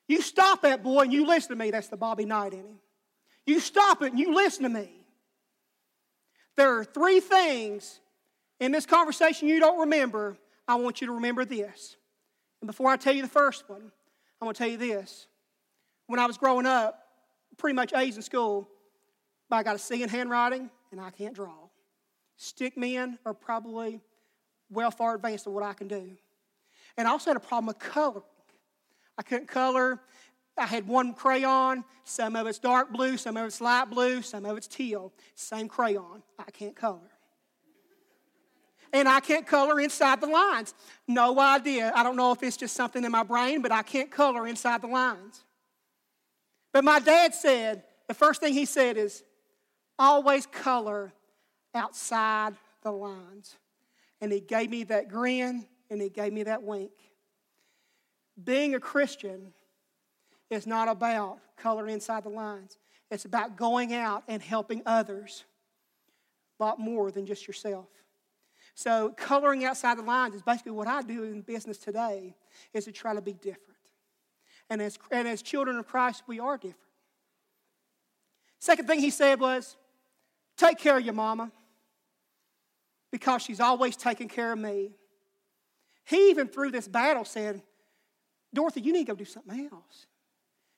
[0.07, 1.71] You stop that boy and you listen to me.
[1.71, 2.79] That's the Bobby Knight in him.
[3.47, 4.89] You stop it and you listen to me.
[6.55, 7.99] There are three things
[8.59, 10.37] in this conversation you don't remember.
[10.67, 11.95] I want you to remember this.
[12.61, 13.91] And before I tell you the first one,
[14.39, 15.25] I want to tell you this.
[16.05, 17.06] When I was growing up,
[17.57, 18.67] pretty much A's in school,
[19.49, 21.55] but I got a C in handwriting and I can't draw.
[22.37, 23.99] Stick men are probably
[24.69, 26.11] well far advanced of what I can do.
[26.97, 28.21] And I also had a problem with color.
[29.17, 29.99] I couldn't color.
[30.57, 34.43] I had one crayon, some of it's dark blue, some of it's light blue, some
[34.45, 35.13] of it's teal.
[35.35, 36.23] Same crayon.
[36.39, 37.11] I can't color.
[38.91, 40.73] And I can't color inside the lines.
[41.07, 41.91] No idea.
[41.93, 44.81] I don't know if it's just something in my brain, but I can't color inside
[44.81, 45.43] the lines.
[46.73, 49.23] But my dad said, the first thing he said is,
[49.99, 51.11] always color
[51.73, 53.55] outside the lines.
[54.21, 56.91] And he gave me that grin and he gave me that wink.
[58.43, 59.53] Being a Christian
[60.49, 62.77] is not about color inside the lines,
[63.09, 65.45] it's about going out and helping others
[66.59, 67.87] a lot more than just yourself.
[68.75, 72.35] So, coloring outside the lines is basically what I do in business today,
[72.73, 73.76] is to try to be different.
[74.69, 76.77] And as, and as children of Christ, we are different.
[78.59, 79.77] Second thing he said was,
[80.57, 81.51] take care of your mama
[83.11, 84.91] because she's always taking care of me.
[86.05, 87.61] He even through this battle said,
[88.53, 90.07] Dorothy, you need to go do something else.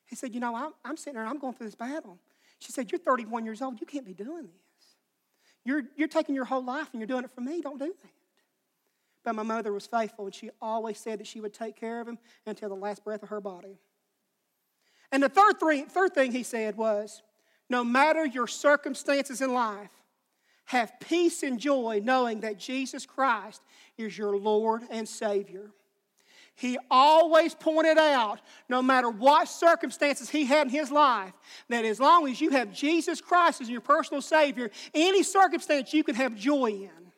[0.06, 2.18] He said, You know, I'm, I'm sitting there and I'm going through this battle.
[2.60, 3.80] She said, You're 31 years old.
[3.80, 4.96] You can't be doing this.
[5.66, 7.62] You're, you're taking your whole life and you're doing it for me.
[7.62, 8.12] Don't do that.
[9.30, 12.08] But my mother was faithful and she always said that she would take care of
[12.08, 12.18] him
[12.48, 13.78] until the last breath of her body.
[15.12, 17.22] And the third, three, third thing he said was
[17.70, 19.92] no matter your circumstances in life,
[20.66, 23.62] have peace and joy knowing that Jesus Christ
[24.00, 25.70] is your Lord and Savior.
[26.56, 31.34] He always pointed out, no matter what circumstances he had in his life,
[31.68, 36.04] that as long as you have Jesus Christ as your personal Savior, any circumstance you
[36.04, 37.09] can have joy in.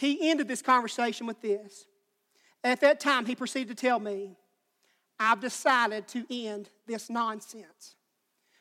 [0.00, 1.84] He ended this conversation with this.
[2.64, 4.34] At that time, he proceeded to tell me,
[5.18, 7.96] I've decided to end this nonsense,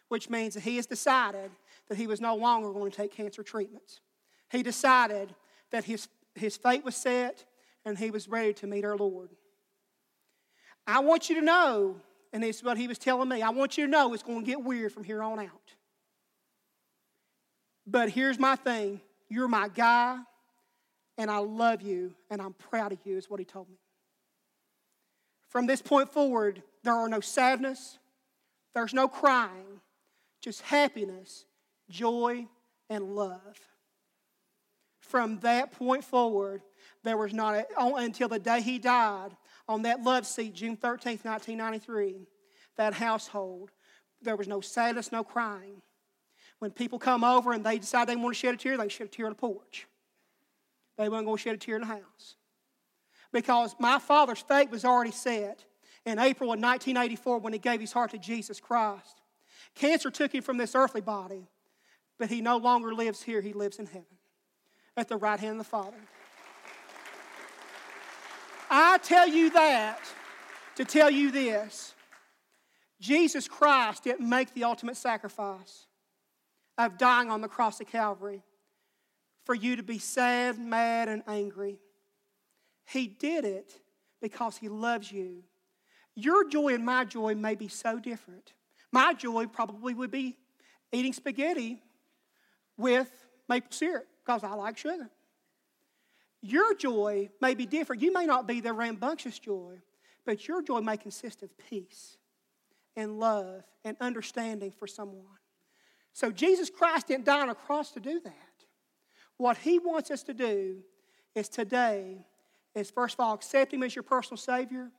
[0.10, 1.50] which means that he has decided
[1.88, 4.02] that he was no longer going to take cancer treatments.
[4.52, 5.34] He decided
[5.72, 7.46] that his, his fate was set
[7.86, 9.30] and he was ready to meet our Lord.
[10.86, 12.02] I want you to know,
[12.34, 14.42] and this is what he was telling me, I want you to know it's going
[14.42, 15.74] to get weird from here on out.
[17.88, 20.18] But here's my thing you're my guy,
[21.20, 23.76] and I love you, and I'm proud of you, is what he told me.
[25.50, 28.00] From this point forward, there are no sadness,
[28.74, 29.82] there's no crying,
[30.42, 31.44] just happiness,
[31.90, 32.48] joy,
[32.90, 33.60] and love.
[35.02, 36.62] From that point forward,
[37.04, 39.36] there was not a, oh, until the day he died
[39.68, 42.28] on that love seat, June 13th, 1993,
[42.78, 43.72] that household,
[44.22, 45.82] there was no sadness, no crying.
[46.60, 49.08] When people come over and they decide they want to shed a tear, they shed
[49.08, 49.86] a tear on the porch.
[51.00, 52.36] They weren't going to shed a tear in the house.
[53.32, 55.64] Because my father's fate was already set
[56.06, 59.22] in April of 1984 when he gave his heart to Jesus Christ.
[59.76, 61.48] Cancer took him from this earthly body,
[62.18, 64.18] but he no longer lives here, he lives in heaven
[64.98, 65.98] at the right hand of the Father.
[68.70, 70.02] I tell you that
[70.76, 71.94] to tell you this
[73.00, 75.88] Jesus Christ didn't make the ultimate sacrifice
[76.78, 78.44] of dying on the cross of Calvary
[79.50, 81.80] for you to be sad, mad, and angry.
[82.86, 83.74] He did it
[84.22, 85.42] because He loves you.
[86.14, 88.54] Your joy and my joy may be so different.
[88.92, 90.38] My joy probably would be
[90.92, 91.82] eating spaghetti
[92.78, 93.10] with
[93.50, 95.10] maple syrup because I like sugar.
[96.44, 98.04] Your joy may be different.
[98.04, 99.82] You may not be the rambunctious joy,
[100.28, 102.18] but your joy may consist of peace
[102.96, 105.26] and love and understanding for someone.
[106.14, 108.49] So Jesus Christ didn't die on a cross to do that.
[109.40, 110.80] What he wants us to do
[111.34, 112.26] is today
[112.76, 114.92] is first of all accept him as your personal savior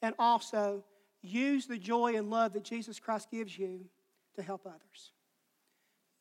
[0.00, 0.82] and also
[1.20, 3.84] use the joy and love that Jesus Christ gives you
[4.36, 5.12] to help others.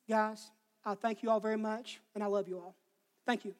[0.09, 0.51] Guys,
[0.83, 2.75] I thank you all very much and I love you all.
[3.25, 3.55] Thank you.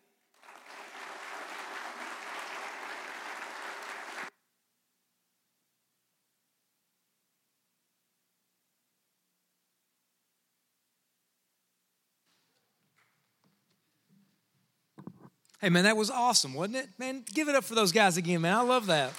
[15.61, 16.89] Hey, man, that was awesome, wasn't it?
[16.97, 18.57] Man, give it up for those guys again, man.
[18.57, 19.13] I love that.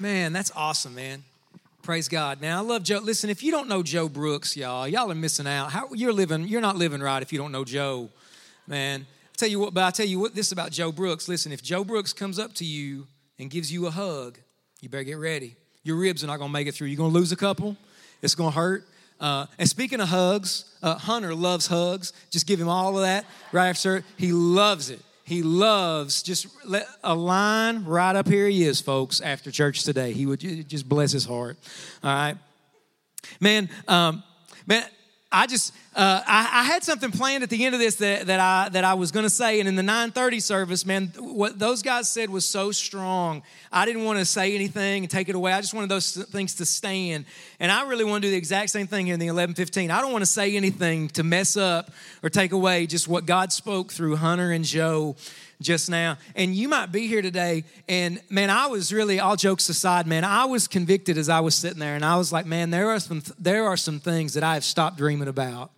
[0.00, 1.22] Man, that's awesome, man.
[1.82, 2.40] Praise God.
[2.40, 2.98] Now, I love Joe.
[2.98, 5.70] Listen, if you don't know Joe Brooks, y'all, y'all are missing out.
[5.70, 8.08] How you're living, you're not living right if you don't know Joe,
[8.66, 9.06] man.
[9.08, 11.28] I tell you what, but I tell you what this about Joe Brooks.
[11.28, 13.06] Listen, if Joe Brooks comes up to you
[13.38, 14.36] and gives you a hug,
[14.80, 15.54] you better get ready.
[15.84, 16.88] Your ribs are not gonna make it through.
[16.88, 17.76] You're gonna lose a couple.
[18.20, 18.84] It's gonna hurt.
[19.20, 22.12] Uh, and speaking of hugs, uh, Hunter loves hugs.
[22.30, 24.02] Just give him all of that right after.
[24.16, 25.00] He loves it.
[25.24, 28.48] He loves just let a line right up here.
[28.48, 29.20] He is, folks.
[29.20, 31.56] After church today, he would just bless his heart.
[32.02, 32.36] All right,
[33.38, 33.68] man.
[33.86, 34.24] Um,
[34.66, 34.82] man,
[35.30, 38.38] I just uh, I, I, had something planned at the end of this that, that
[38.38, 41.82] I that I was going to say, and in the 9:30 service, man, what those
[41.82, 43.42] guys said was so strong.
[43.72, 45.52] I didn't want to say anything and take it away.
[45.52, 47.24] I just wanted those things to stand,
[47.58, 49.90] and I really want to do the exact same thing in the 11:15.
[49.90, 51.90] I don't want to say anything to mess up
[52.22, 55.16] or take away just what God spoke through Hunter and Joe
[55.60, 56.18] just now.
[56.36, 57.64] And you might be here today.
[57.88, 61.54] And man, I was really, all jokes aside, man, I was convicted as I was
[61.54, 61.96] sitting there.
[61.96, 64.64] And I was like, man, there are some, there are some things that I have
[64.64, 65.70] stopped dreaming about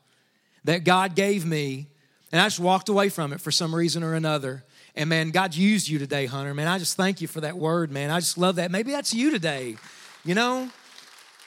[0.65, 1.89] that God gave me.
[2.31, 4.65] And I just walked away from it for some reason or another.
[4.95, 6.55] And man, God used you today, Hunter.
[6.55, 8.11] Man, I just thank you for that word, man.
[8.11, 8.71] I just love that.
[8.71, 9.77] Maybe that's you today,
[10.25, 10.71] you know?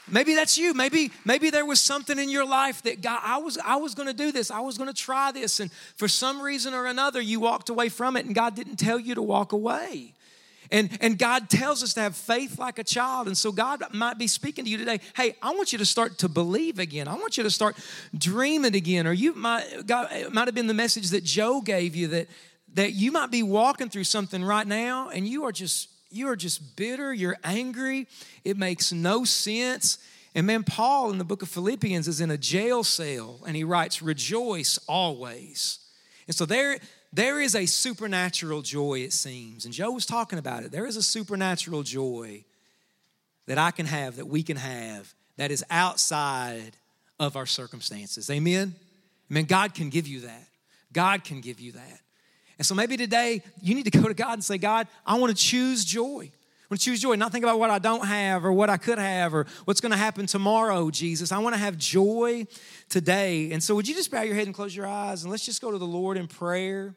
[0.07, 0.73] Maybe that's you.
[0.75, 4.07] Maybe maybe there was something in your life that God I was I was going
[4.07, 4.51] to do this.
[4.51, 7.89] I was going to try this and for some reason or another you walked away
[7.89, 10.13] from it and God didn't tell you to walk away.
[10.71, 13.27] And, and God tells us to have faith like a child.
[13.27, 14.99] And so God might be speaking to you today.
[15.15, 17.07] Hey, I want you to start to believe again.
[17.07, 17.77] I want you to start
[18.17, 19.07] dreaming again.
[19.07, 22.27] Or you might God it might have been the message that Joe gave you that
[22.73, 26.35] that you might be walking through something right now and you are just you are
[26.35, 28.07] just bitter, you're angry,
[28.43, 29.97] it makes no sense.
[30.33, 33.63] And man, Paul in the book of Philippians is in a jail cell and he
[33.63, 35.79] writes, Rejoice always.
[36.27, 36.79] And so there,
[37.15, 39.63] there is a supernatural joy, it seems.
[39.63, 40.71] And Joe was talking about it.
[40.71, 42.43] There is a supernatural joy
[43.45, 46.75] that I can have, that we can have, that is outside
[47.17, 48.29] of our circumstances.
[48.29, 48.75] Amen?
[49.31, 49.45] Amen.
[49.45, 50.47] God can give you that.
[50.91, 51.99] God can give you that.
[52.57, 55.35] And so maybe today you need to go to God and say, God, I want
[55.35, 56.29] to choose joy.
[56.29, 58.75] I want to choose joy, not think about what I don't have or what I
[58.75, 61.31] could have or what's going to happen tomorrow, Jesus.
[61.31, 62.45] I want to have joy
[62.89, 63.51] today.
[63.51, 65.61] And so would you just bow your head and close your eyes and let's just
[65.61, 66.93] go to the Lord in prayer.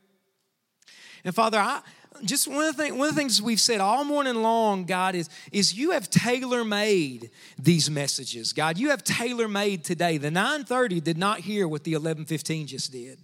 [1.25, 1.81] And Father, I
[2.25, 5.15] just one of the things, one of the things we've said all morning long, God,
[5.15, 8.53] is, is you have tailor-made these messages.
[8.53, 10.19] God, you have tailor-made today.
[10.19, 13.21] The 930 did not hear what the 1115 just did.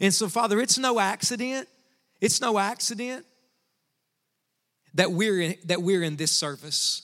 [0.00, 1.68] And so, Father, it's no accident.
[2.20, 3.24] It's no accident
[4.94, 7.02] that we're in, that we're in this service.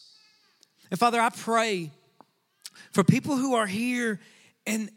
[0.91, 1.91] And Father, I pray
[2.93, 4.21] for people who are here
[4.67, 4.91] and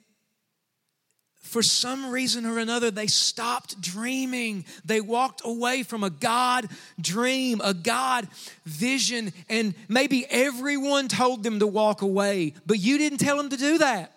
[1.48, 4.66] for some reason or another, they stopped dreaming.
[4.86, 6.68] They walked away from a God
[7.00, 8.28] dream, a God
[8.66, 13.58] vision, and maybe everyone told them to walk away, but you didn't tell them to
[13.58, 14.14] do that.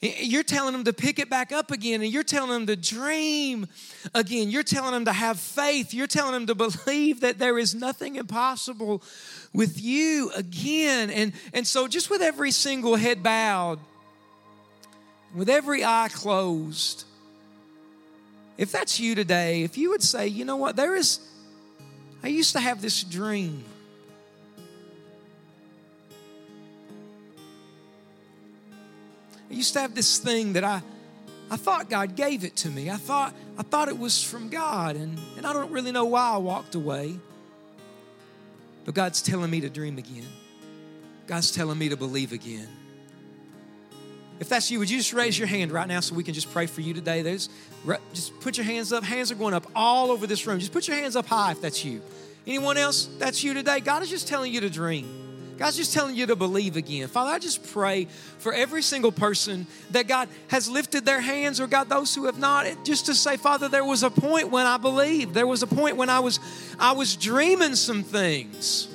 [0.00, 3.68] You're telling them to pick it back up again, and you're telling them to dream
[4.16, 4.50] again.
[4.50, 5.94] You're telling them to have faith.
[5.94, 9.00] You're telling them to believe that there is nothing impossible
[9.52, 11.08] with you again.
[11.08, 13.78] And, and so, just with every single head bowed,
[15.34, 17.04] with every eye closed,
[18.58, 21.20] if that's you today, if you would say, you know what, there is,
[22.22, 23.64] I used to have this dream.
[29.50, 30.82] I used to have this thing that I,
[31.50, 32.90] I thought God gave it to me.
[32.90, 36.30] I thought, I thought it was from God, and, and I don't really know why
[36.30, 37.18] I walked away.
[38.84, 40.26] But God's telling me to dream again.
[41.26, 42.68] God's telling me to believe again.
[44.40, 46.52] If that's you, would you just raise your hand right now so we can just
[46.52, 47.22] pray for you today?
[47.22, 47.48] There's,
[48.12, 49.04] just put your hands up.
[49.04, 50.58] Hands are going up all over this room.
[50.58, 52.02] Just put your hands up high if that's you.
[52.46, 53.08] Anyone else?
[53.18, 53.80] That's you today.
[53.80, 55.22] God is just telling you to dream.
[55.58, 57.06] God's just telling you to believe again.
[57.06, 58.06] Father, I just pray
[58.38, 62.36] for every single person that God has lifted their hands or God those who have
[62.36, 65.34] not just to say, Father, there was a point when I believed.
[65.34, 66.40] There was a point when I was
[66.80, 68.88] I was dreaming some things.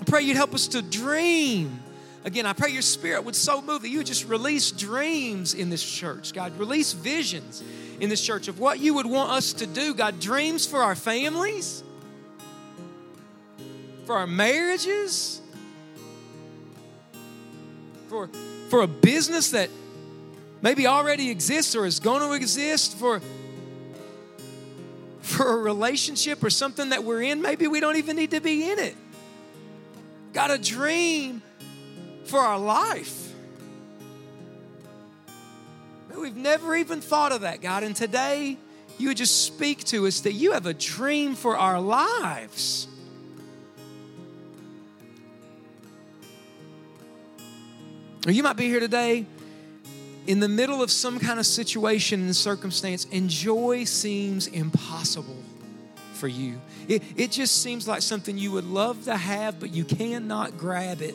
[0.00, 1.80] I pray you'd help us to dream.
[2.28, 5.82] Again, I pray your spirit would so move that you just release dreams in this
[5.82, 6.32] church.
[6.32, 7.62] God, release visions
[8.00, 9.94] in this church of what you would want us to do.
[9.94, 11.82] God, dreams for our families
[14.08, 15.42] for our marriages,
[18.08, 18.30] for,
[18.70, 19.68] for a business that
[20.62, 23.20] maybe already exists or is going to exist, for,
[25.20, 27.42] for a relationship or something that we're in.
[27.42, 28.96] Maybe we don't even need to be in it.
[30.32, 31.42] Got a dream
[32.28, 33.32] for our life.
[36.16, 37.82] We've never even thought of that, God.
[37.82, 38.56] And today,
[38.98, 42.88] you would just speak to us that you have a dream for our lives.
[48.26, 49.26] Or you might be here today
[50.26, 55.42] in the middle of some kind of situation and circumstance, and joy seems impossible
[56.12, 56.60] for you.
[56.88, 61.00] It, it just seems like something you would love to have, but you cannot grab
[61.00, 61.14] it.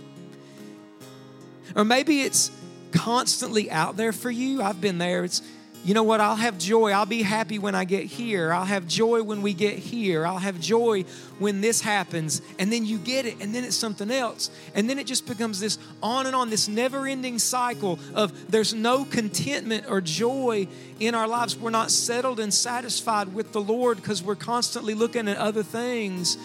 [1.76, 2.52] Or maybe it's
[2.92, 4.62] constantly out there for you.
[4.62, 5.24] I've been there.
[5.24, 5.42] It's
[5.86, 6.22] you know what?
[6.22, 6.92] I'll have joy.
[6.92, 8.54] I'll be happy when I get here.
[8.54, 10.26] I'll have joy when we get here.
[10.26, 11.04] I'll have joy
[11.40, 12.42] when this happens.
[12.58, 14.50] And then you get it, and then it's something else.
[14.76, 18.74] And then it just becomes this on and on, this never ending cycle of there's
[18.74, 20.70] no contentment or joy
[21.02, 21.58] in our lives.
[21.58, 26.38] We're not settled and satisfied with the Lord because we're constantly looking at other things.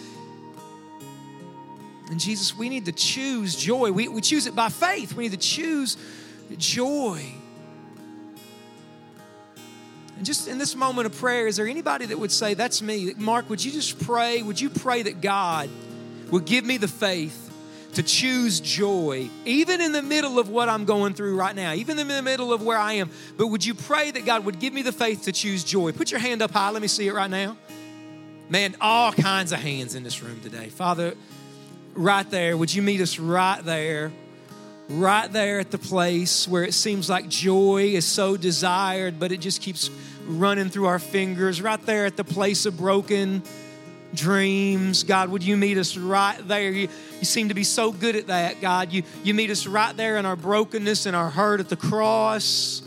[2.11, 3.93] And Jesus, we need to choose joy.
[3.93, 5.15] We, we choose it by faith.
[5.15, 5.97] We need to choose
[6.57, 7.23] joy.
[10.17, 13.13] And just in this moment of prayer, is there anybody that would say, That's me?
[13.17, 14.43] Mark, would you just pray?
[14.43, 15.71] Would you pray that God
[16.31, 17.45] would give me the faith
[17.95, 21.99] to choose joy, even in the middle of what I'm going through right now, even
[21.99, 23.11] in the middle of where I am?
[23.37, 25.93] But would you pray that God would give me the faith to choose joy?
[25.93, 26.71] Put your hand up high.
[26.71, 27.57] Let me see it right now.
[28.49, 30.69] Man, all kinds of hands in this room today.
[30.69, 31.15] Father,
[31.99, 34.13] right there, would you meet us right there?
[34.91, 39.39] right there at the place where it seems like joy is so desired, but it
[39.39, 39.91] just keeps
[40.27, 43.43] running through our fingers, right there at the place of broken
[44.15, 45.05] dreams.
[45.05, 46.71] God, would you meet us right there?
[46.71, 46.89] You,
[47.19, 48.91] you seem to be so good at that, God.
[48.93, 52.81] You, you meet us right there in our brokenness and our hurt at the cross.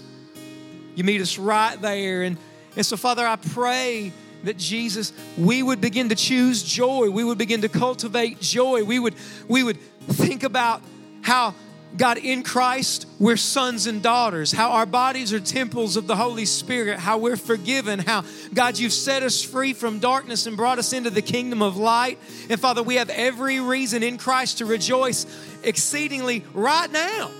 [0.95, 2.23] You meet us right there.
[2.23, 2.37] And,
[2.75, 4.11] And so, Father, I pray
[4.43, 7.09] that Jesus, we would begin to choose joy.
[7.09, 8.83] We would begin to cultivate joy.
[8.83, 9.15] We would,
[9.47, 10.81] we would think about
[11.21, 11.55] how
[11.97, 16.45] God, in Christ, we're sons and daughters, how our bodies are temples of the Holy
[16.45, 18.23] Spirit, how we're forgiven, how,
[18.53, 22.17] God, you've set us free from darkness and brought us into the kingdom of light.
[22.49, 25.25] And Father, we have every reason in Christ to rejoice
[25.63, 27.31] exceedingly right now.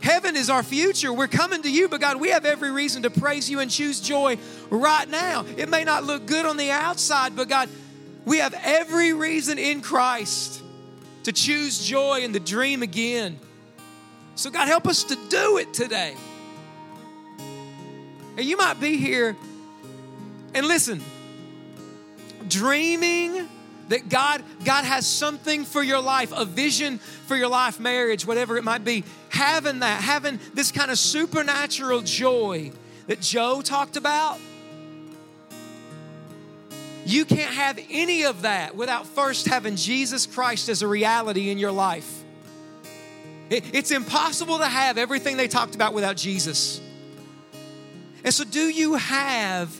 [0.00, 1.12] Heaven is our future.
[1.12, 4.00] We're coming to you, but God, we have every reason to praise you and choose
[4.00, 4.38] joy
[4.70, 5.44] right now.
[5.56, 7.68] It may not look good on the outside, but God,
[8.24, 10.62] we have every reason in Christ
[11.24, 13.38] to choose joy and to dream again.
[14.36, 16.16] So, God, help us to do it today.
[18.38, 19.36] And you might be here
[20.54, 21.02] and listen,
[22.48, 23.49] dreaming
[23.90, 28.56] that God God has something for your life, a vision for your life, marriage, whatever
[28.56, 29.04] it might be.
[29.28, 32.72] Having that, having this kind of supernatural joy
[33.08, 34.38] that Joe talked about.
[37.04, 41.58] You can't have any of that without first having Jesus Christ as a reality in
[41.58, 42.22] your life.
[43.50, 46.80] It's impossible to have everything they talked about without Jesus.
[48.22, 49.79] And so, do you have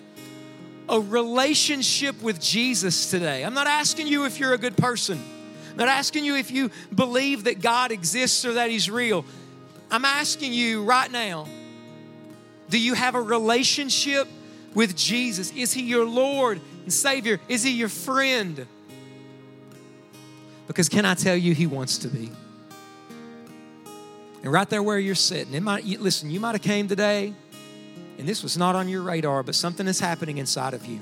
[0.91, 3.45] a relationship with Jesus today?
[3.45, 5.23] I'm not asking you if you're a good person.
[5.71, 9.25] I'm not asking you if you believe that God exists or that He's real.
[9.91, 11.47] I'm asking you right now
[12.69, 14.29] do you have a relationship
[14.75, 15.51] with Jesus?
[15.53, 17.41] Is He your Lord and Savior?
[17.49, 18.67] Is He your friend?
[20.69, 22.31] Because can I tell you, He wants to be.
[24.43, 27.35] And right there where you're sitting, it might listen, you might have came today
[28.21, 31.01] and this was not on your radar, but something is happening inside of you.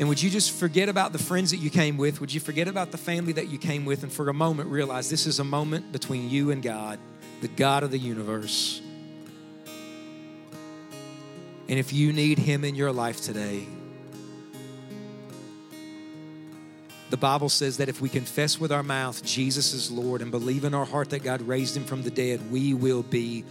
[0.00, 2.20] And would you just forget about the friends that you came with?
[2.20, 5.08] Would you forget about the family that you came with and for a moment realize
[5.08, 6.98] this is a moment between you and God,
[7.40, 8.82] the God of the universe?
[11.68, 13.64] And if you need Him in your life today,
[17.08, 20.64] The Bible says that if we confess with our mouth Jesus is Lord and believe
[20.64, 23.44] in our heart that God raised him from the dead, we will be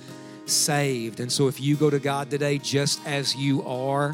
[0.46, 1.20] saved.
[1.20, 4.14] And so if you go to God today just as you are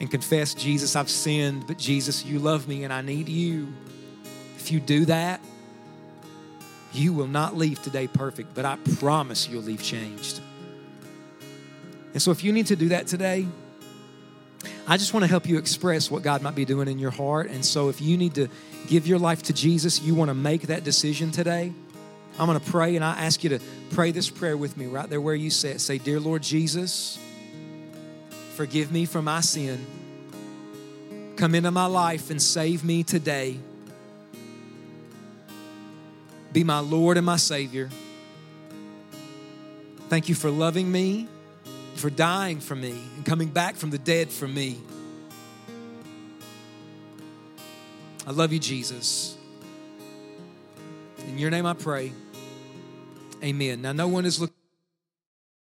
[0.00, 3.72] and confess, Jesus, I've sinned, but Jesus, you love me and I need you.
[4.56, 5.40] If you do that,
[6.92, 10.40] you will not leave today perfect, but I promise you'll leave changed.
[12.12, 13.46] And so if you need to do that today,
[14.86, 17.48] I just want to help you express what God might be doing in your heart.
[17.48, 18.48] And so, if you need to
[18.86, 21.72] give your life to Jesus, you want to make that decision today,
[22.38, 23.60] I'm going to pray, and I ask you to
[23.92, 25.80] pray this prayer with me right there where you sit.
[25.80, 27.18] Say, Dear Lord Jesus,
[28.56, 29.86] forgive me for my sin.
[31.36, 33.58] Come into my life and save me today.
[36.52, 37.88] Be my Lord and my Savior.
[40.08, 41.28] Thank you for loving me
[42.04, 44.78] for dying for me and coming back from the dead for me.
[48.26, 49.38] I love you, Jesus.
[51.26, 52.12] In your name I pray.
[53.42, 53.80] Amen.
[53.80, 54.63] Now, no one is looking.